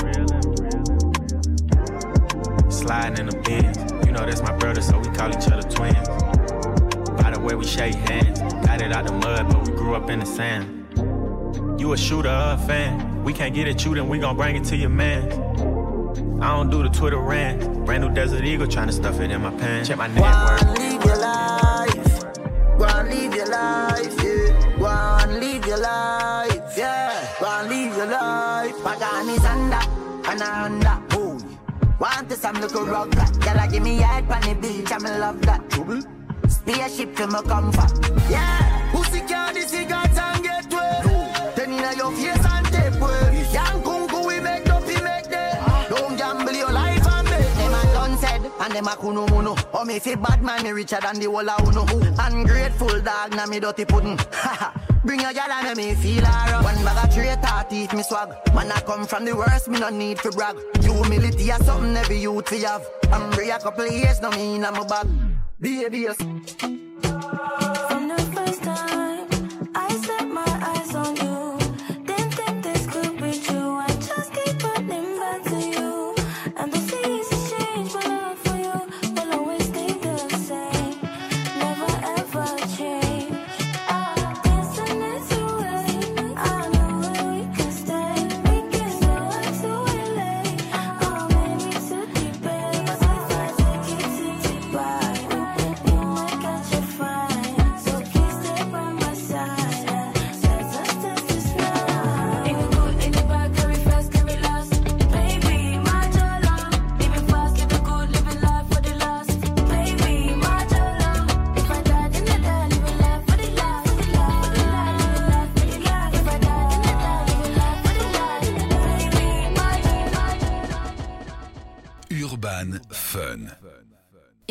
Sliding 2.71 3.19
in 3.19 3.27
the 3.27 3.37
bins. 3.43 4.07
You 4.07 4.13
know 4.13 4.27
that's 4.27 4.43
my 4.43 4.53
brother, 4.57 4.81
so 4.81 4.99
we 4.99 5.09
call 5.09 5.31
each 5.31 5.49
other 5.49 5.69
twins. 5.69 6.38
By 7.39 7.43
the 7.43 7.47
way 7.51 7.55
we 7.55 7.67
shake 7.67 7.95
hands. 7.95 8.41
Got 8.67 8.83
it 8.83 8.91
out 8.91 9.07
the 9.07 9.13
mud, 9.13 9.49
but 9.49 9.69
we 9.69 9.73
grew 9.73 9.95
up 9.95 10.11
in 10.11 10.19
the 10.19 10.27
sand. 10.27 10.67
You 11.81 11.93
a 11.93 11.97
shooter 11.97 12.29
or 12.29 12.55
a 12.55 12.59
fan? 12.67 13.23
We 13.23 13.33
can't 13.33 13.55
get 13.55 13.69
at 13.69 13.85
you, 13.85 13.95
then 13.95 14.09
we 14.09 14.19
gon' 14.19 14.37
bring 14.37 14.57
it 14.57 14.65
to 14.65 14.77
your 14.77 14.91
man. 14.91 15.31
I 16.43 16.57
don't 16.57 16.69
do 16.69 16.83
the 16.83 16.89
Twitter 16.89 17.19
rant. 17.19 17.85
Brand 17.85 18.03
new 18.03 18.13
Desert 18.13 18.45
Eagle 18.45 18.67
trying 18.67 18.89
to 18.89 18.93
stuff 18.93 19.21
it 19.21 19.31
in 19.31 19.41
my 19.41 19.53
pants. 19.53 19.89
Check 19.89 19.99
my 19.99 20.09
net 20.09 20.21
worth. 20.21 20.79
Live 20.81 21.05
your 21.05 21.17
life. 21.17 22.25
Go 22.77 22.85
and 22.87 23.09
live 23.09 23.35
your 23.37 23.47
life, 23.47 24.25
yeah. 24.25 24.77
Go 24.77 24.87
and 24.89 25.35
live 25.39 25.67
your 25.67 25.79
life, 25.79 26.77
yeah. 26.77 27.37
Go 27.39 27.47
and 27.47 27.69
live 27.69 27.97
your 27.97 28.07
life. 28.07 28.75
Pagani 28.83 29.37
Zonda, 29.37 30.27
Ananda, 30.27 31.03
boy. 31.09 31.39
Want 32.01 32.29
to 32.31 32.35
some 32.35 32.61
little 32.61 32.85
rock 32.85 33.11
that. 33.13 33.33
Girl, 33.39 33.61
I 33.61 33.69
give 33.69 33.85
me 33.85 33.99
head 33.99 34.29
on 34.29 34.41
the 34.41 34.55
beach, 34.55 34.91
I'm 34.91 35.07
in 35.07 35.21
love 35.21 35.41
that. 35.43 35.71
Trouble. 35.71 36.18
Spaceship 36.69 37.17
to 37.17 37.27
my 37.27 37.41
comfort. 37.41 37.91
Yeah, 38.29 38.93
pussy 38.93 39.21
candy 39.21 39.63
cigarettes 39.63 40.19
and 40.19 40.43
get 40.43 40.71
wet. 40.71 41.57
Then 41.57 41.73
in 41.73 41.97
your 41.97 42.13
face 42.13 42.45
and 42.45 42.67
tape 42.67 43.01
way. 43.01 43.47
Young 43.55 43.83
kunku 43.83 44.27
we 44.29 44.39
make 44.39 44.69
up, 44.69 44.87
we 44.87 44.93
make 45.01 45.31
them. 45.31 45.65
Don't 45.89 46.19
gamble 46.19 46.53
your 46.53 46.71
life 46.71 47.07
and 47.07 47.31
make 47.31 47.55
them 47.55 47.73
a 47.73 47.83
done 47.95 48.19
said. 48.19 48.43
And 48.61 48.75
them 48.75 48.87
a 48.87 48.91
kunu 48.91 49.31
munu. 49.31 49.55
Oh 49.73 49.85
me 49.87 49.99
fi 49.99 50.15
bad 50.17 50.43
man, 50.43 50.63
me 50.63 50.73
richer 50.73 50.99
than 51.01 51.19
the 51.19 51.25
whole 51.25 51.49
of 51.49 51.69
uno. 51.69 51.87
Ungrateful 52.19 53.01
dog, 53.01 53.35
na 53.35 53.47
me 53.47 53.61
dirty 53.61 53.87
pudding. 53.87 54.19
Bring 55.05 55.21
your 55.21 55.33
gal 55.33 55.51
and 55.51 55.75
me 55.75 55.95
feel 55.95 56.27
alright. 56.27 56.65
One 56.65 56.85
bag 56.85 57.03
of 57.03 57.15
traitor 57.15 57.65
teeth 57.71 57.95
me 57.95 58.03
swag. 58.03 58.29
Man 58.55 58.71
I 58.71 58.81
come 58.83 59.07
from 59.07 59.25
the 59.25 59.35
worst, 59.35 59.69
me 59.69 59.81
no 59.81 59.89
need 59.89 60.19
for 60.19 60.33
brag. 60.33 60.57
Humility 60.83 61.45
is 61.45 61.65
something 61.65 61.97
every 61.97 62.19
youth 62.19 62.47
fi 62.47 62.59
have. 62.59 62.87
I'm 63.11 63.33
free 63.33 63.51
a 63.51 63.59
couple 63.59 63.87
of 63.87 63.91
years, 63.93 64.21
no 64.21 64.29
mean 64.33 64.67
I'm 64.67 64.75
a 64.75 64.85
bag. 64.85 65.07
Baby, 65.61 66.07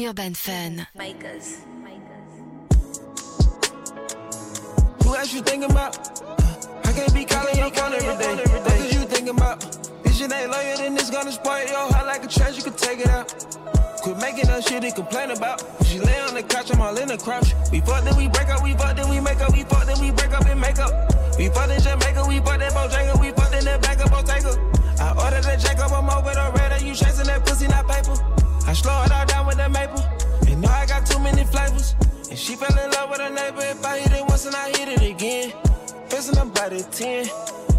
Urban 0.07 0.33
Fun. 0.35 0.87
Who 5.03 5.15
else 5.17 5.33
you 5.33 5.41
thinking 5.41 5.69
about? 5.69 5.97
I 6.85 6.93
can't 6.93 7.13
be 7.13 7.25
calling 7.25 7.57
your 7.57 7.69
phone 7.71 7.93
every 7.93 8.15
day. 8.15 8.35
What 8.63 8.71
is 8.79 8.93
you 8.93 9.01
thinking 9.01 9.35
about? 9.35 9.59
This 10.03 10.17
shit 10.17 10.31
ain't 10.31 10.49
loyal, 10.49 10.77
then 10.77 10.95
it's 10.95 11.09
gonna 11.09 11.33
spoil 11.33 11.65
your 11.67 11.91
heart 11.91 12.05
like 12.05 12.23
a 12.23 12.27
trash, 12.27 12.55
you 12.55 12.63
can 12.63 12.71
take 12.73 12.99
it 13.01 13.09
out. 13.09 13.27
Quit 14.01 14.17
making 14.19 14.49
up 14.49 14.65
shit 14.65 14.81
to 14.81 14.91
complain 14.93 15.31
about. 15.31 15.61
She 15.83 15.99
lay 15.99 16.21
on 16.21 16.35
the 16.35 16.43
couch, 16.43 16.71
I'm 16.71 16.79
all 16.79 16.95
in 16.95 17.09
the 17.09 17.17
crouch. 17.17 17.53
We 17.69 17.81
fuck, 17.81 18.05
then 18.05 18.15
we 18.15 18.29
break 18.29 18.47
up, 18.47 18.63
we 18.63 18.75
fuck, 18.75 18.95
then 18.95 19.09
we 19.09 19.19
make 19.19 19.41
up, 19.41 19.51
we 19.51 19.63
fuck, 19.63 19.87
then 19.87 19.99
we 19.99 20.11
break 20.11 20.31
up 20.31 20.45
and 20.45 20.61
make 20.61 20.79
up. 20.79 20.91
We 21.37 21.49
fuck 21.49 21.69
in 21.69 21.81
Jamaica, 21.81 22.23
we 22.29 22.39
fuck 22.39 22.59
that 22.59 22.71
Bojangles, 22.71 23.19
we 23.19 23.31
fuck 23.31 23.51
in 23.51 23.65
that 23.65 23.81
back 23.81 23.99
up 23.99 24.11
Bottega. 24.11 24.55
I 25.03 25.11
ordered 25.19 25.43
that 25.43 25.59
Jacob, 25.59 25.91
I'm 25.91 26.09
over 26.09 26.31
the 26.31 26.51
radar, 26.55 26.79
you 26.79 26.95
chasing 26.95 27.27
that 27.27 27.45
pussy, 27.45 27.67
not 27.67 27.85
paper. 27.89 28.46
I 28.67 28.73
slow 28.73 29.01
it 29.03 29.11
all 29.13 29.25
down 29.25 29.47
with 29.47 29.55
that 29.57 29.71
maple. 29.71 30.03
And 30.45 30.61
know 30.61 30.67
I 30.67 30.85
got 30.85 31.05
too 31.05 31.19
many 31.19 31.45
flavors. 31.45 31.95
And 32.29 32.37
she 32.37 32.55
fell 32.55 32.77
in 32.77 32.91
love 32.91 33.09
with 33.09 33.21
her 33.21 33.29
neighbor. 33.29 33.61
If 33.61 33.85
I 33.85 33.99
hit 33.99 34.11
it 34.11 34.25
once 34.27 34.45
and 34.45 34.55
I 34.55 34.67
hit 34.77 34.89
it 34.89 35.01
again. 35.09 35.53
Facing 36.09 36.37
about 36.37 36.73
it 36.73 36.91
10. 36.91 37.25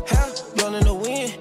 Hell, 0.07 0.35
blown 0.57 0.75
in 0.77 0.85
the 0.85 0.95
wind. 0.95 1.37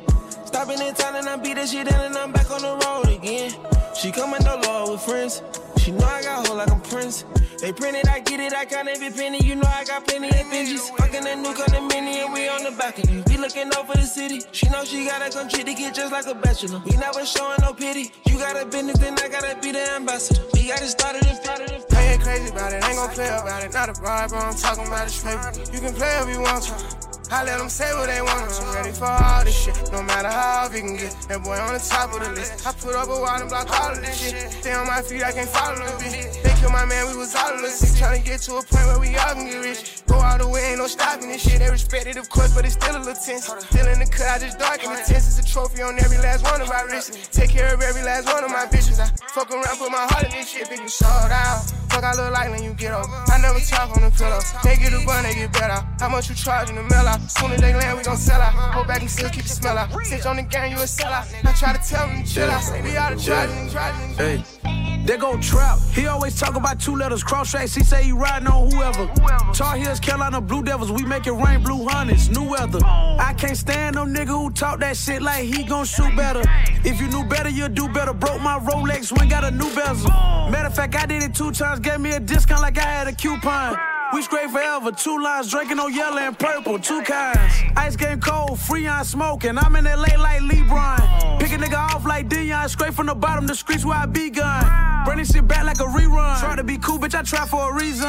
Stopping 0.46 0.82
in 0.82 0.94
town 0.96 1.16
and 1.16 1.30
I 1.30 1.38
beat 1.38 1.56
that 1.56 1.70
shit 1.70 1.88
in 1.88 1.94
and 1.94 2.18
I'm 2.18 2.34
back 2.34 2.52
on 2.52 2.62
the 2.62 2.76
road 2.86 3.08
again. 3.08 3.54
She 3.96 4.12
coming 4.12 4.44
no 4.44 4.60
low 4.68 4.92
with 4.92 5.02
friends. 5.02 5.42
She 5.88 5.94
know 5.94 6.06
I 6.06 6.22
got 6.22 6.46
hold 6.46 6.58
like 6.58 6.70
I'm 6.70 6.82
Prince. 6.82 7.24
They 7.62 7.72
print 7.72 7.96
it, 7.96 8.10
I 8.10 8.20
get 8.20 8.42
it, 8.42 8.52
I 8.52 8.66
count 8.66 8.90
every 8.90 9.10
penny. 9.10 9.40
You 9.42 9.56
know 9.56 9.70
I 9.70 9.86
got 9.86 10.06
plenty 10.06 10.28
of 10.28 10.46
Benjis. 10.52 10.84
Fucking 10.98 11.24
that 11.24 11.40
new 11.40 11.54
condominium 11.54 12.26
and 12.26 12.34
we 12.34 12.50
on 12.50 12.66
the 12.66 12.72
balcony. 12.72 13.24
We 13.26 13.38
looking 13.38 13.72
over 13.74 13.94
the 13.94 14.02
city. 14.02 14.42
She 14.52 14.68
know 14.68 14.84
she 14.84 15.06
got 15.06 15.26
a 15.26 15.32
country 15.32 15.64
to 15.64 15.74
get 15.74 15.96
just 15.96 16.12
like 16.12 16.26
a 16.26 16.36
bachelor. 16.36 16.82
We 16.84 16.98
never 16.98 17.26
showing 17.26 17.60
no 17.62 17.72
pity. 17.72 18.12
You 18.26 18.38
got 18.38 18.62
a 18.62 18.66
business, 18.66 18.98
then 19.00 19.14
I 19.18 19.30
gotta 19.30 19.58
be 19.62 19.72
the 19.72 19.90
ambassador. 19.94 20.42
We 20.54 20.68
gotta 20.68 20.88
start 20.88 21.16
it 21.16 21.24
started 21.24 21.72
and 21.72 21.82
started 21.84 21.96
and 21.96 21.98
ain't 21.98 22.22
crazy 22.22 22.50
about 22.52 22.74
it, 22.74 22.84
ain't 22.84 22.98
gon' 22.98 23.10
play 23.12 23.30
about 23.30 23.64
it. 23.64 23.72
Not 23.72 23.88
a 23.88 23.94
bribe, 23.94 24.34
I'm 24.34 24.56
talking 24.56 24.88
about 24.88 25.06
this 25.06 25.24
paper. 25.24 25.54
You 25.72 25.80
can 25.80 25.94
play 25.94 26.20
if 26.20 26.28
you 26.28 26.42
want 26.42 26.64
to. 26.66 26.97
I 27.30 27.44
let 27.44 27.60
them 27.60 27.70
say 27.70 27.92
what 27.94 28.08
they 28.08 28.22
want. 28.22 28.52
I'm 28.62 28.76
ready 28.76 28.92
for 28.92 29.06
all 29.06 29.44
this 29.44 29.54
shit. 29.54 29.92
No 29.92 30.02
matter 30.02 30.30
how 30.30 30.70
we 30.72 30.80
can 30.80 30.96
get. 30.96 31.12
That 31.28 31.44
boy 31.44 31.58
on 31.58 31.74
the 31.74 31.80
top 31.80 32.14
of 32.14 32.24
the 32.24 32.32
list. 32.32 32.66
I 32.66 32.72
put 32.72 32.96
up 32.96 33.08
a 33.08 33.12
wall 33.12 33.28
and 33.28 33.50
block 33.50 33.70
all 33.70 33.92
of 33.92 34.00
this 34.00 34.18
shit. 34.18 34.52
Stay 34.52 34.72
on 34.72 34.88
my 34.88 35.02
feet, 35.02 35.24
I 35.24 35.32
can't 35.34 35.50
follow 35.50 35.76
the 35.76 36.04
bitch. 36.04 36.47
Kill 36.60 36.72
my 36.72 36.86
man, 36.86 37.08
we 37.08 37.16
was 37.18 37.36
all 37.36 37.54
of 37.54 37.62
us 37.62 37.80
sick. 37.80 38.02
Tryna 38.02 38.26
get 38.26 38.42
to 38.50 38.58
a 38.58 38.64
point 38.64 38.86
where 38.90 39.00
we 39.00 39.16
all 39.16 39.34
can 39.34 39.46
get 39.46 39.62
rich. 39.62 40.02
Go 40.08 40.16
all 40.16 40.38
the 40.38 40.48
way, 40.48 40.74
ain't 40.74 40.80
no 40.80 40.88
stopping 40.88 41.30
this 41.30 41.42
shit. 41.46 41.60
They 41.60 41.70
respect 41.70 42.08
it, 42.08 42.18
of 42.18 42.30
course, 42.30 42.54
but 42.54 42.66
it's 42.66 42.74
still 42.74 42.98
a 42.98 43.00
little 43.00 43.14
tense. 43.14 43.46
Still 43.46 43.88
in 43.88 44.00
the 44.00 44.10
cut, 44.10 44.26
I 44.26 44.38
just 44.40 44.58
darken 44.58 44.90
the 44.90 45.02
tense. 45.06 45.30
It's 45.30 45.40
a 45.40 45.46
trophy 45.46 45.84
on 45.84 46.00
every 46.00 46.18
last 46.18 46.44
one 46.44 46.62
of 46.62 46.70
my 46.70 46.82
wrists. 46.90 47.30
Take 47.30 47.52
care 47.52 47.74
of 47.74 47.82
every 47.82 48.02
last 48.02 48.26
one 48.26 48.44
of 48.44 48.50
my 48.50 48.66
bitches. 48.66 49.00
I 49.00 49.06
fuck 49.30 49.52
around, 49.52 49.78
put 49.78 49.92
my 49.92 50.10
heart 50.10 50.26
in 50.26 50.32
this 50.32 50.50
shit, 50.50 50.68
think 50.68 50.82
you 50.82 50.90
sold 50.90 51.30
out. 51.30 51.62
Fuck, 51.94 52.04
I 52.04 52.14
look 52.18 52.34
like 52.34 52.50
when 52.50 52.64
you 52.64 52.74
get 52.74 52.94
up. 52.94 53.06
I 53.30 53.38
never 53.38 53.60
talk 53.60 53.96
on 53.96 54.02
the 54.02 54.12
pillow. 54.12 54.42
They 54.64 54.78
get 54.78 54.94
a 54.94 55.06
bun, 55.06 55.24
they 55.24 55.34
get 55.34 55.54
better. 55.54 55.86
How 56.00 56.10
much 56.10 56.30
you 56.30 56.36
charge 56.36 56.70
in 56.70 56.76
the 56.76 56.84
mail 56.84 57.06
out? 57.06 57.22
Soon 57.30 57.52
as 57.52 57.62
they 57.62 57.74
land, 57.74 57.98
we 57.98 58.04
gon' 58.04 58.18
sell 58.18 58.42
out. 58.42 58.74
Go 58.74 58.84
back 58.84 59.02
and 59.02 59.10
still 59.10 59.30
keep 59.30 59.44
the 59.44 59.54
smell 59.54 59.78
out. 59.78 59.94
Stitch 60.06 60.26
on 60.26 60.38
the 60.38 60.44
gang, 60.44 60.72
you 60.72 60.78
a 60.78 60.90
sellout. 60.90 61.30
I 61.46 61.54
try 61.54 61.74
to 61.78 61.82
tell 61.86 62.08
them 62.08 62.24
to 62.24 62.30
chill 62.30 62.50
out. 62.50 62.84
We 62.84 62.98
out 62.98 63.14
of 63.14 63.22
charging, 63.22 63.70
charging. 63.70 64.14
Hey. 64.16 64.87
They 65.08 65.16
go 65.16 65.40
trap. 65.40 65.80
He 65.94 66.06
always 66.08 66.38
talk 66.38 66.58
about 66.58 66.82
two 66.82 66.94
letters, 66.94 67.24
cross 67.24 67.52
tracks. 67.52 67.74
He 67.74 67.82
say 67.82 68.04
he 68.04 68.12
riding 68.12 68.50
on 68.50 68.70
whoever. 68.70 69.08
Tar 69.54 69.78
Heels, 69.78 70.02
Carolina 70.02 70.42
Blue 70.42 70.62
Devils. 70.62 70.92
We 70.92 71.06
make 71.06 71.28
it 71.28 71.32
rain, 71.32 71.64
blue 71.64 71.88
hundreds, 71.88 72.30
new 72.30 72.44
weather. 72.44 72.80
I 72.84 73.34
can't 73.38 73.56
stand 73.56 73.96
no 73.96 74.04
nigga 74.04 74.28
who 74.28 74.52
talk 74.52 74.82
that 74.82 74.98
shit 74.98 75.22
like 75.22 75.46
he 75.46 75.64
gon' 75.64 75.86
shoot 75.86 76.14
better. 76.18 76.44
If 76.84 77.00
you 77.00 77.08
knew 77.08 77.24
better, 77.24 77.48
you'd 77.48 77.74
do 77.74 77.88
better. 77.88 78.12
Broke 78.12 78.42
my 78.42 78.60
Rolex, 78.60 79.18
when 79.18 79.30
got 79.30 79.46
a 79.46 79.52
new 79.52 79.74
bezel. 79.74 80.12
Matter 80.52 80.68
of 80.68 80.76
fact, 80.76 80.94
I 80.96 81.06
did 81.06 81.24
it 81.24 81.34
two 81.34 81.54
times, 81.54 81.80
gave 81.80 82.02
me 82.02 82.12
a 82.12 82.20
discount 82.20 82.62
like 82.62 82.78
I 82.78 82.82
had 82.82 83.08
a 83.08 83.14
coupon. 83.14 83.78
We 84.14 84.22
straight 84.22 84.50
forever, 84.50 84.92
two 84.92 85.22
lines 85.22 85.52
drinking 85.52 85.80
on 85.80 85.94
yellow 85.94 86.18
and 86.18 86.38
purple, 86.38 86.80
two 86.80 87.02
kinds. 87.02 87.54
Ice 87.76 87.96
game 87.96 88.22
cold, 88.22 88.58
free 88.58 88.88
on 88.88 89.04
smoking. 89.04 89.58
I'm 89.58 89.76
in 89.76 89.84
LA 89.84 90.16
like 90.18 90.42
LeBron. 90.42 91.40
Pick 91.40 91.52
a 91.52 91.58
nigga 91.58 91.78
off 91.78 92.06
like 92.06 92.30
Dion, 92.30 92.70
straight 92.70 92.94
from 92.94 93.08
the 93.08 93.16
bottom, 93.16 93.46
the 93.46 93.56
streets 93.56 93.84
where 93.84 93.98
I 93.98 94.06
begun. 94.06 95.06
Bring 95.06 95.18
this 95.18 95.32
shit 95.32 95.48
back 95.48 95.66
like 95.66 95.80
a 95.80 95.84
rerun. 95.84 96.40
Try 96.40 96.56
to 96.56 96.64
be 96.64 96.78
cool, 96.78 97.00
bitch, 97.00 97.16
I 97.16 97.22
try 97.22 97.46
for 97.46 97.72
a 97.72 97.76
reason. 97.76 98.08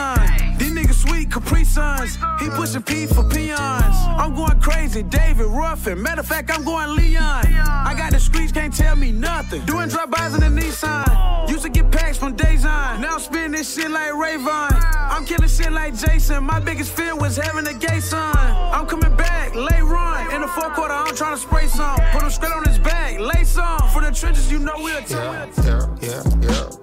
These 0.59 0.73
niggas 0.73 1.09
sweet, 1.09 1.31
Capri 1.33 1.65
Suns. 1.65 2.17
He 2.41 2.49
pushing 2.51 2.83
P 2.83 3.07
for 3.07 3.25
peons. 3.29 3.59
I'm 3.59 4.35
going 4.35 4.61
crazy, 4.61 5.03
David 5.03 5.47
Ruffin. 5.47 6.01
Matter 6.01 6.21
of 6.21 6.27
fact, 6.27 6.51
I'm 6.53 6.65
going 6.65 6.95
Leon. 6.95 7.47
I 7.47 7.95
got 7.97 8.13
the 8.13 8.21
streets, 8.21 8.53
can't 8.53 8.75
tell 8.75 8.97
me 8.97 9.11
nothing. 9.11 9.65
Doing 9.67 9.89
drive-bys 9.89 10.35
in 10.35 10.41
the 10.41 10.61
Nissan. 10.61 11.49
Used 11.49 11.63
to 11.63 11.69
get 11.69 11.91
packs 11.91 12.19
from 12.19 12.37
Dazon. 12.37 13.01
Now 13.01 13.15
I'm 13.15 13.21
spinning 13.21 13.53
this 13.53 13.75
shit 13.75 13.91
like 13.91 14.13
Rayvon. 14.13 14.99
I'm 15.11 15.25
killing 15.25 15.49
shit 15.49 15.73
like 15.73 15.88
Jason. 15.91 16.45
My 16.45 16.61
biggest 16.61 16.95
fear 16.97 17.17
was 17.17 17.37
having 17.37 17.67
a 17.67 17.75
gay 17.75 18.01
son. 18.01 18.37
I'm 18.37 18.87
coming 18.87 19.15
back, 19.17 19.55
lay 19.55 19.81
run. 19.83 20.35
In 20.35 20.41
the 20.43 20.49
fourth 20.49 20.75
quarter, 20.75 20.95
I'm 20.95 21.15
trying 21.15 21.35
to 21.35 21.41
spray 21.41 21.67
some. 21.67 21.97
Put 22.13 22.23
him 22.23 22.31
straight 22.31 22.53
on 22.53 22.65
his 22.65 22.79
back, 22.79 23.19
lay 23.19 23.45
some. 23.45 23.79
For 23.91 24.03
the 24.03 24.11
trenches, 24.11 24.51
you 24.51 24.59
know 24.59 24.75
we'll 24.77 25.01
Yeah, 25.09 25.47
yeah, 25.65 25.87
yeah, 26.03 26.23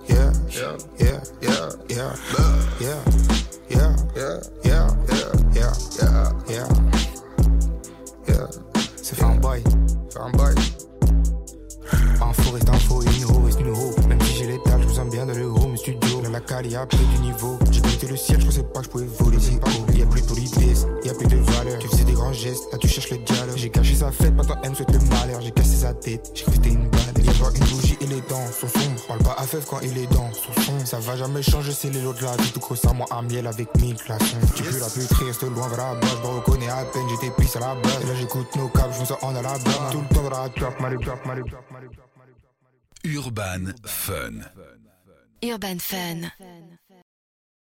yeah, 0.07 0.31
yeah, 0.49 0.71
yeah, 0.99 1.19
yeah, 1.41 1.71
yeah, 1.89 2.15
yeah, 2.79 3.03
yeah, 3.69 3.69
yeah, 3.69 3.95
yeah, 4.15 4.39
yeah, 4.63 4.91
yeah, 5.53 5.73
yeah, 5.99 6.31
yeah, 6.49 6.67
yeah. 8.27 8.47
C'est 9.01 9.17
fanboy, 9.17 9.61
fanboy. 10.13 10.55
Info 12.21 12.51
reste 12.51 12.69
info, 12.69 13.01
et 13.01 13.09
numéro 13.09 13.45
reste 13.45 13.59
numéro. 13.59 13.91
Même 14.07 14.21
si 14.21 14.35
j'ai 14.37 14.47
les 14.47 14.59
dalles, 14.65 14.81
je 14.81 14.87
me 14.87 14.93
sens 14.93 15.09
bien 15.11 15.25
dans 15.25 15.33
le 15.33 15.45
home 15.45 15.77
studio. 15.77 16.21
Là, 16.21 16.29
la 16.29 16.39
cale, 16.39 16.67
y'a 16.67 16.85
plus 16.85 16.97
du 16.97 17.19
niveau. 17.19 17.59
Le 18.07 18.15
ciel, 18.15 18.39
je 18.39 18.45
pensais 18.45 18.63
pas 18.63 18.79
que 18.81 18.85
je 18.85 18.89
pouvais 18.91 19.05
voler. 19.05 19.37
Pas 19.59 19.93
Y 19.93 20.01
a 20.03 20.05
plus 20.05 20.21
de 20.21 20.27
politesse, 20.27 20.85
y 21.03 21.09
a 21.09 21.13
plus 21.13 21.27
de 21.27 21.37
valeur. 21.37 21.79
Tu 21.79 21.87
faisais 21.87 22.03
des 22.03 22.13
grands 22.13 22.33
gestes, 22.33 22.71
là 22.71 22.77
tu 22.77 22.87
cherches 22.87 23.09
le 23.09 23.17
dialogue. 23.17 23.57
J'ai 23.57 23.69
caché 23.69 23.95
sa 23.95 24.11
fête, 24.11 24.33
maintenant 24.35 24.57
elle 24.63 24.69
me 24.69 24.75
souhaite 24.75 24.91
le 24.91 24.99
malheur. 24.99 25.41
J'ai 25.41 25.51
cassé 25.51 25.77
sa 25.77 25.93
tête, 25.93 26.31
j'ai 26.35 26.43
cru 26.43 26.59
que 26.59 26.67
une 26.67 26.89
balle. 26.89 27.23
Y'a 27.23 27.33
pas 27.33 27.49
une 27.55 27.65
bougie 27.65 27.97
et 28.01 28.05
les 28.05 28.21
dents 28.21 28.45
sont 28.51 28.67
sombres. 28.67 29.01
Parle 29.07 29.23
pas 29.23 29.35
à 29.37 29.43
feuf 29.43 29.65
quand 29.65 29.79
il 29.81 29.97
est 29.97 30.07
dans 30.07 30.31
son 30.33 30.61
son. 30.61 30.85
Ça 30.85 30.99
va 30.99 31.17
jamais 31.17 31.41
changer, 31.41 31.71
c'est 31.71 31.89
les 31.89 32.01
lots 32.01 32.13
de 32.13 32.21
la 32.21 32.35
vie. 32.37 32.51
Tout 32.51 32.59
gros 32.59 32.75
moi 32.93 33.07
à 33.09 33.21
miel 33.23 33.47
avec 33.47 33.75
mille 33.79 33.95
glaçons. 33.95 34.37
Tu 34.55 34.63
peux 34.63 34.79
la 34.79 34.89
plus 34.89 35.25
reste 35.25 35.43
loin 35.43 35.67
vers 35.67 35.77
la 35.77 35.95
base. 35.95 36.09
Je 36.11 36.27
me 36.27 36.35
reconnais 36.35 36.69
à 36.69 36.85
peine, 36.85 37.07
j'étais 37.09 37.33
pisse 37.35 37.55
à 37.55 37.59
la 37.59 37.75
base. 37.75 38.01
Et 38.03 38.07
là 38.07 38.15
j'écoute 38.15 38.55
nos 38.55 38.69
câbles, 38.69 38.93
je 38.93 38.99
me 38.99 39.05
sens 39.05 39.17
en 39.23 39.35
Alabama. 39.35 39.89
Tout 39.91 40.01
le 40.01 40.15
temps 40.15 40.23
dans 40.23 40.29
la 40.29 40.79
Marie, 40.79 40.97
top. 40.97 41.15
Urban 43.03 43.71
Fun. 43.83 44.41
Urban 45.41 45.77
Fun. 45.79 46.29